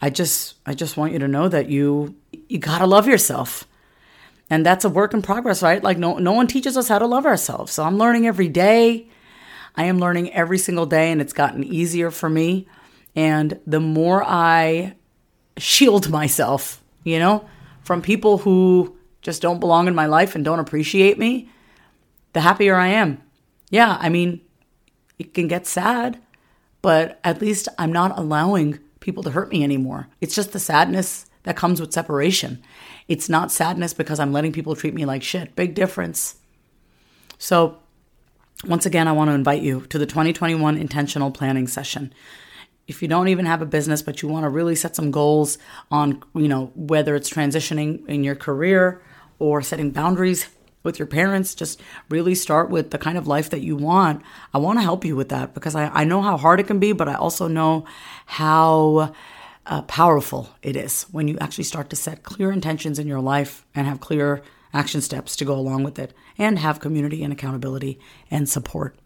I 0.00 0.08
just 0.08 0.54
I 0.64 0.72
just 0.72 0.96
want 0.96 1.12
you 1.12 1.18
to 1.18 1.28
know 1.28 1.48
that 1.48 1.68
you 1.68 2.16
you 2.48 2.58
got 2.58 2.78
to 2.78 2.86
love 2.86 3.06
yourself. 3.06 3.66
And 4.50 4.64
that's 4.64 4.84
a 4.84 4.90
work 4.90 5.14
in 5.14 5.22
progress, 5.22 5.62
right? 5.62 5.82
Like 5.82 5.98
no 5.98 6.18
no 6.18 6.32
one 6.32 6.46
teaches 6.46 6.76
us 6.76 6.88
how 6.88 6.98
to 6.98 7.06
love 7.06 7.26
ourselves. 7.26 7.72
So 7.72 7.82
I'm 7.82 7.98
learning 7.98 8.26
every 8.26 8.48
day 8.48 9.08
I 9.76 9.84
am 9.84 9.98
learning 9.98 10.32
every 10.32 10.58
single 10.58 10.86
day 10.86 11.10
and 11.10 11.20
it's 11.20 11.32
gotten 11.32 11.64
easier 11.64 12.10
for 12.10 12.28
me. 12.28 12.66
And 13.16 13.60
the 13.66 13.80
more 13.80 14.22
I 14.24 14.94
shield 15.56 16.10
myself, 16.10 16.82
you 17.02 17.18
know, 17.18 17.48
from 17.82 18.00
people 18.00 18.38
who 18.38 18.96
just 19.22 19.42
don't 19.42 19.60
belong 19.60 19.88
in 19.88 19.94
my 19.94 20.06
life 20.06 20.34
and 20.34 20.44
don't 20.44 20.58
appreciate 20.58 21.18
me, 21.18 21.50
the 22.32 22.40
happier 22.40 22.76
I 22.76 22.88
am. 22.88 23.22
Yeah, 23.70 23.96
I 24.00 24.08
mean, 24.08 24.40
it 25.18 25.34
can 25.34 25.48
get 25.48 25.66
sad, 25.66 26.20
but 26.82 27.18
at 27.24 27.40
least 27.40 27.68
I'm 27.78 27.92
not 27.92 28.18
allowing 28.18 28.78
people 29.00 29.22
to 29.22 29.30
hurt 29.30 29.50
me 29.50 29.64
anymore. 29.64 30.08
It's 30.20 30.34
just 30.34 30.52
the 30.52 30.58
sadness 30.58 31.26
that 31.44 31.56
comes 31.56 31.80
with 31.80 31.92
separation. 31.92 32.62
It's 33.08 33.28
not 33.28 33.52
sadness 33.52 33.92
because 33.92 34.18
I'm 34.18 34.32
letting 34.32 34.52
people 34.52 34.74
treat 34.74 34.94
me 34.94 35.04
like 35.04 35.22
shit. 35.22 35.54
Big 35.56 35.74
difference. 35.74 36.36
So 37.38 37.78
once 38.66 38.86
again, 38.86 39.08
I 39.08 39.12
want 39.12 39.28
to 39.28 39.34
invite 39.34 39.62
you 39.62 39.82
to 39.86 39.98
the 39.98 40.06
2021 40.06 40.76
intentional 40.78 41.30
planning 41.30 41.66
session. 41.66 42.12
If 42.86 43.02
you 43.02 43.08
don't 43.08 43.28
even 43.28 43.46
have 43.46 43.62
a 43.62 43.66
business, 43.66 44.02
but 44.02 44.22
you 44.22 44.28
want 44.28 44.44
to 44.44 44.48
really 44.48 44.74
set 44.74 44.96
some 44.96 45.10
goals 45.10 45.58
on, 45.90 46.22
you 46.34 46.48
know, 46.48 46.70
whether 46.74 47.14
it's 47.14 47.30
transitioning 47.30 48.06
in 48.08 48.24
your 48.24 48.34
career 48.34 49.02
or 49.38 49.62
setting 49.62 49.90
boundaries 49.90 50.48
with 50.82 50.98
your 50.98 51.06
parents, 51.06 51.54
just 51.54 51.80
really 52.10 52.34
start 52.34 52.68
with 52.68 52.90
the 52.90 52.98
kind 52.98 53.16
of 53.16 53.26
life 53.26 53.50
that 53.50 53.60
you 53.60 53.74
want. 53.74 54.22
I 54.52 54.58
want 54.58 54.78
to 54.78 54.82
help 54.82 55.04
you 55.04 55.16
with 55.16 55.30
that 55.30 55.54
because 55.54 55.74
I, 55.74 55.86
I 55.88 56.04
know 56.04 56.20
how 56.20 56.36
hard 56.36 56.60
it 56.60 56.66
can 56.66 56.78
be, 56.78 56.92
but 56.92 57.08
I 57.08 57.14
also 57.14 57.48
know 57.48 57.86
how 58.26 59.14
uh, 59.66 59.82
powerful 59.82 60.50
it 60.62 60.76
is 60.76 61.02
when 61.10 61.28
you 61.28 61.38
actually 61.40 61.64
start 61.64 61.90
to 61.90 61.96
set 61.96 62.22
clear 62.22 62.52
intentions 62.52 62.98
in 62.98 63.06
your 63.06 63.20
life 63.20 63.64
and 63.74 63.86
have 63.86 64.00
clear 64.00 64.42
action 64.72 65.00
steps 65.00 65.36
to 65.36 65.44
go 65.44 65.54
along 65.54 65.84
with 65.84 65.98
it 65.98 66.12
and 66.36 66.58
have 66.58 66.80
community 66.80 67.22
and 67.22 67.32
accountability 67.32 67.98
and 68.30 68.48
support. 68.48 68.96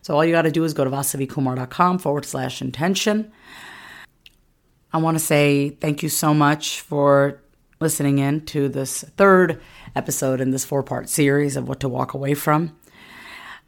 So 0.00 0.14
all 0.14 0.24
you 0.24 0.32
got 0.32 0.42
to 0.42 0.50
do 0.50 0.64
is 0.64 0.74
go 0.74 0.84
to 0.84 0.90
vasavikumar.com 0.90 1.98
forward 1.98 2.24
slash 2.24 2.60
intention. 2.60 3.30
I 4.92 4.98
want 4.98 5.16
to 5.16 5.24
say 5.24 5.70
thank 5.70 6.02
you 6.02 6.08
so 6.08 6.34
much 6.34 6.80
for 6.80 7.40
listening 7.80 8.18
in 8.18 8.44
to 8.46 8.68
this 8.68 9.02
third 9.16 9.60
episode 9.94 10.40
in 10.40 10.50
this 10.50 10.64
four 10.64 10.82
part 10.82 11.08
series 11.08 11.56
of 11.56 11.68
what 11.68 11.80
to 11.80 11.88
walk 11.88 12.14
away 12.14 12.34
from. 12.34 12.76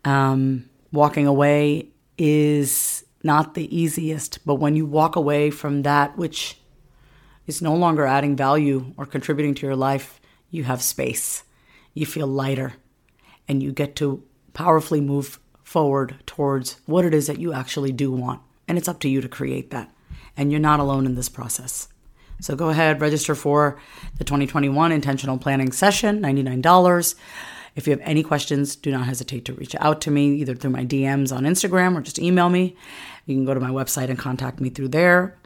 Um, 0.04 0.68
walking 0.92 1.26
away 1.26 1.88
is 2.18 3.03
not 3.24 3.54
the 3.54 3.74
easiest, 3.76 4.44
but 4.44 4.56
when 4.56 4.76
you 4.76 4.86
walk 4.86 5.16
away 5.16 5.50
from 5.50 5.82
that 5.82 6.16
which 6.18 6.58
is 7.46 7.62
no 7.62 7.74
longer 7.74 8.06
adding 8.06 8.36
value 8.36 8.92
or 8.96 9.06
contributing 9.06 9.54
to 9.54 9.66
your 9.66 9.76
life, 9.76 10.20
you 10.50 10.64
have 10.64 10.82
space. 10.82 11.42
You 11.92 12.06
feel 12.06 12.26
lighter 12.26 12.74
and 13.48 13.62
you 13.62 13.72
get 13.72 13.96
to 13.96 14.22
powerfully 14.52 15.00
move 15.00 15.38
forward 15.62 16.16
towards 16.26 16.80
what 16.86 17.04
it 17.04 17.14
is 17.14 17.26
that 17.26 17.40
you 17.40 17.52
actually 17.52 17.92
do 17.92 18.12
want. 18.12 18.40
And 18.68 18.78
it's 18.78 18.88
up 18.88 19.00
to 19.00 19.08
you 19.08 19.20
to 19.20 19.28
create 19.28 19.70
that. 19.70 19.90
And 20.36 20.50
you're 20.50 20.60
not 20.60 20.80
alone 20.80 21.06
in 21.06 21.14
this 21.14 21.28
process. 21.28 21.88
So 22.40 22.56
go 22.56 22.68
ahead, 22.68 23.00
register 23.00 23.34
for 23.34 23.78
the 24.18 24.24
2021 24.24 24.92
intentional 24.92 25.38
planning 25.38 25.72
session, 25.72 26.20
$99. 26.20 27.14
If 27.76 27.86
you 27.86 27.90
have 27.92 28.00
any 28.04 28.22
questions, 28.22 28.76
do 28.76 28.90
not 28.90 29.06
hesitate 29.06 29.44
to 29.46 29.52
reach 29.52 29.74
out 29.80 30.00
to 30.02 30.10
me 30.10 30.34
either 30.36 30.54
through 30.54 30.70
my 30.70 30.84
DMs 30.84 31.34
on 31.34 31.42
Instagram 31.42 31.96
or 31.96 32.02
just 32.02 32.18
email 32.18 32.48
me. 32.48 32.76
You 33.26 33.34
can 33.34 33.44
go 33.44 33.54
to 33.54 33.60
my 33.60 33.70
website 33.70 34.10
and 34.10 34.18
contact 34.18 34.60
me 34.60 34.70
through 34.70 34.88
there. 34.88 35.36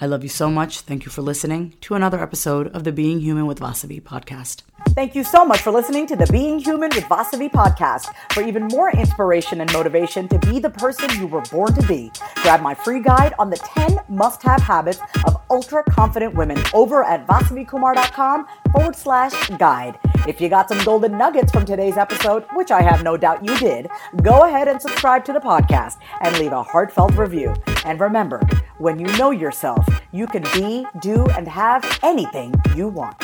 I 0.00 0.06
love 0.06 0.24
you 0.24 0.28
so 0.28 0.50
much. 0.50 0.80
Thank 0.80 1.04
you 1.04 1.10
for 1.10 1.22
listening 1.22 1.74
to 1.82 1.94
another 1.94 2.20
episode 2.20 2.66
of 2.68 2.82
the 2.82 2.90
Being 2.90 3.20
Human 3.20 3.46
with 3.46 3.60
Vasavi 3.60 4.02
podcast. 4.02 4.62
Thank 4.88 5.14
you 5.14 5.22
so 5.22 5.44
much 5.44 5.60
for 5.60 5.70
listening 5.70 6.06
to 6.08 6.16
the 6.16 6.26
Being 6.26 6.58
Human 6.58 6.90
with 6.94 7.04
Vasavi 7.04 7.50
podcast. 7.50 8.12
For 8.32 8.42
even 8.42 8.66
more 8.66 8.90
inspiration 8.90 9.60
and 9.60 9.72
motivation 9.72 10.26
to 10.28 10.38
be 10.40 10.58
the 10.58 10.70
person 10.70 11.08
you 11.20 11.28
were 11.28 11.42
born 11.42 11.74
to 11.74 11.86
be, 11.86 12.10
grab 12.42 12.60
my 12.60 12.74
free 12.74 13.00
guide 13.00 13.34
on 13.38 13.50
the 13.50 13.56
10 13.56 13.98
must 14.08 14.42
have 14.42 14.60
habits 14.60 14.98
of 15.26 15.40
ultra 15.48 15.84
confident 15.84 16.34
women 16.34 16.60
over 16.74 17.04
at 17.04 17.26
vasavikumar.com 17.28 18.46
forward 18.74 18.96
slash 18.96 19.50
guide. 19.50 19.98
If 20.26 20.40
you 20.40 20.48
got 20.48 20.68
some 20.68 20.82
golden 20.84 21.16
nuggets 21.16 21.52
from 21.52 21.64
today's 21.64 21.96
episode, 21.96 22.44
which 22.54 22.70
I 22.70 22.82
have 22.82 23.04
no 23.04 23.16
doubt 23.16 23.44
you 23.44 23.56
did, 23.58 23.88
go 24.22 24.44
ahead 24.44 24.68
and 24.68 24.80
subscribe 24.82 25.24
to 25.26 25.32
the 25.32 25.40
podcast 25.40 25.98
and 26.20 26.36
leave 26.38 26.52
a 26.52 26.62
heartfelt 26.62 27.14
review. 27.14 27.54
And 27.84 28.00
remember, 28.00 28.40
when 28.78 28.98
you 28.98 29.06
know 29.18 29.30
yourself, 29.30 29.86
you 30.12 30.26
can 30.26 30.42
be, 30.54 30.86
do, 31.00 31.26
and 31.36 31.46
have 31.46 31.98
anything 32.02 32.54
you 32.74 32.88
want. 32.88 33.23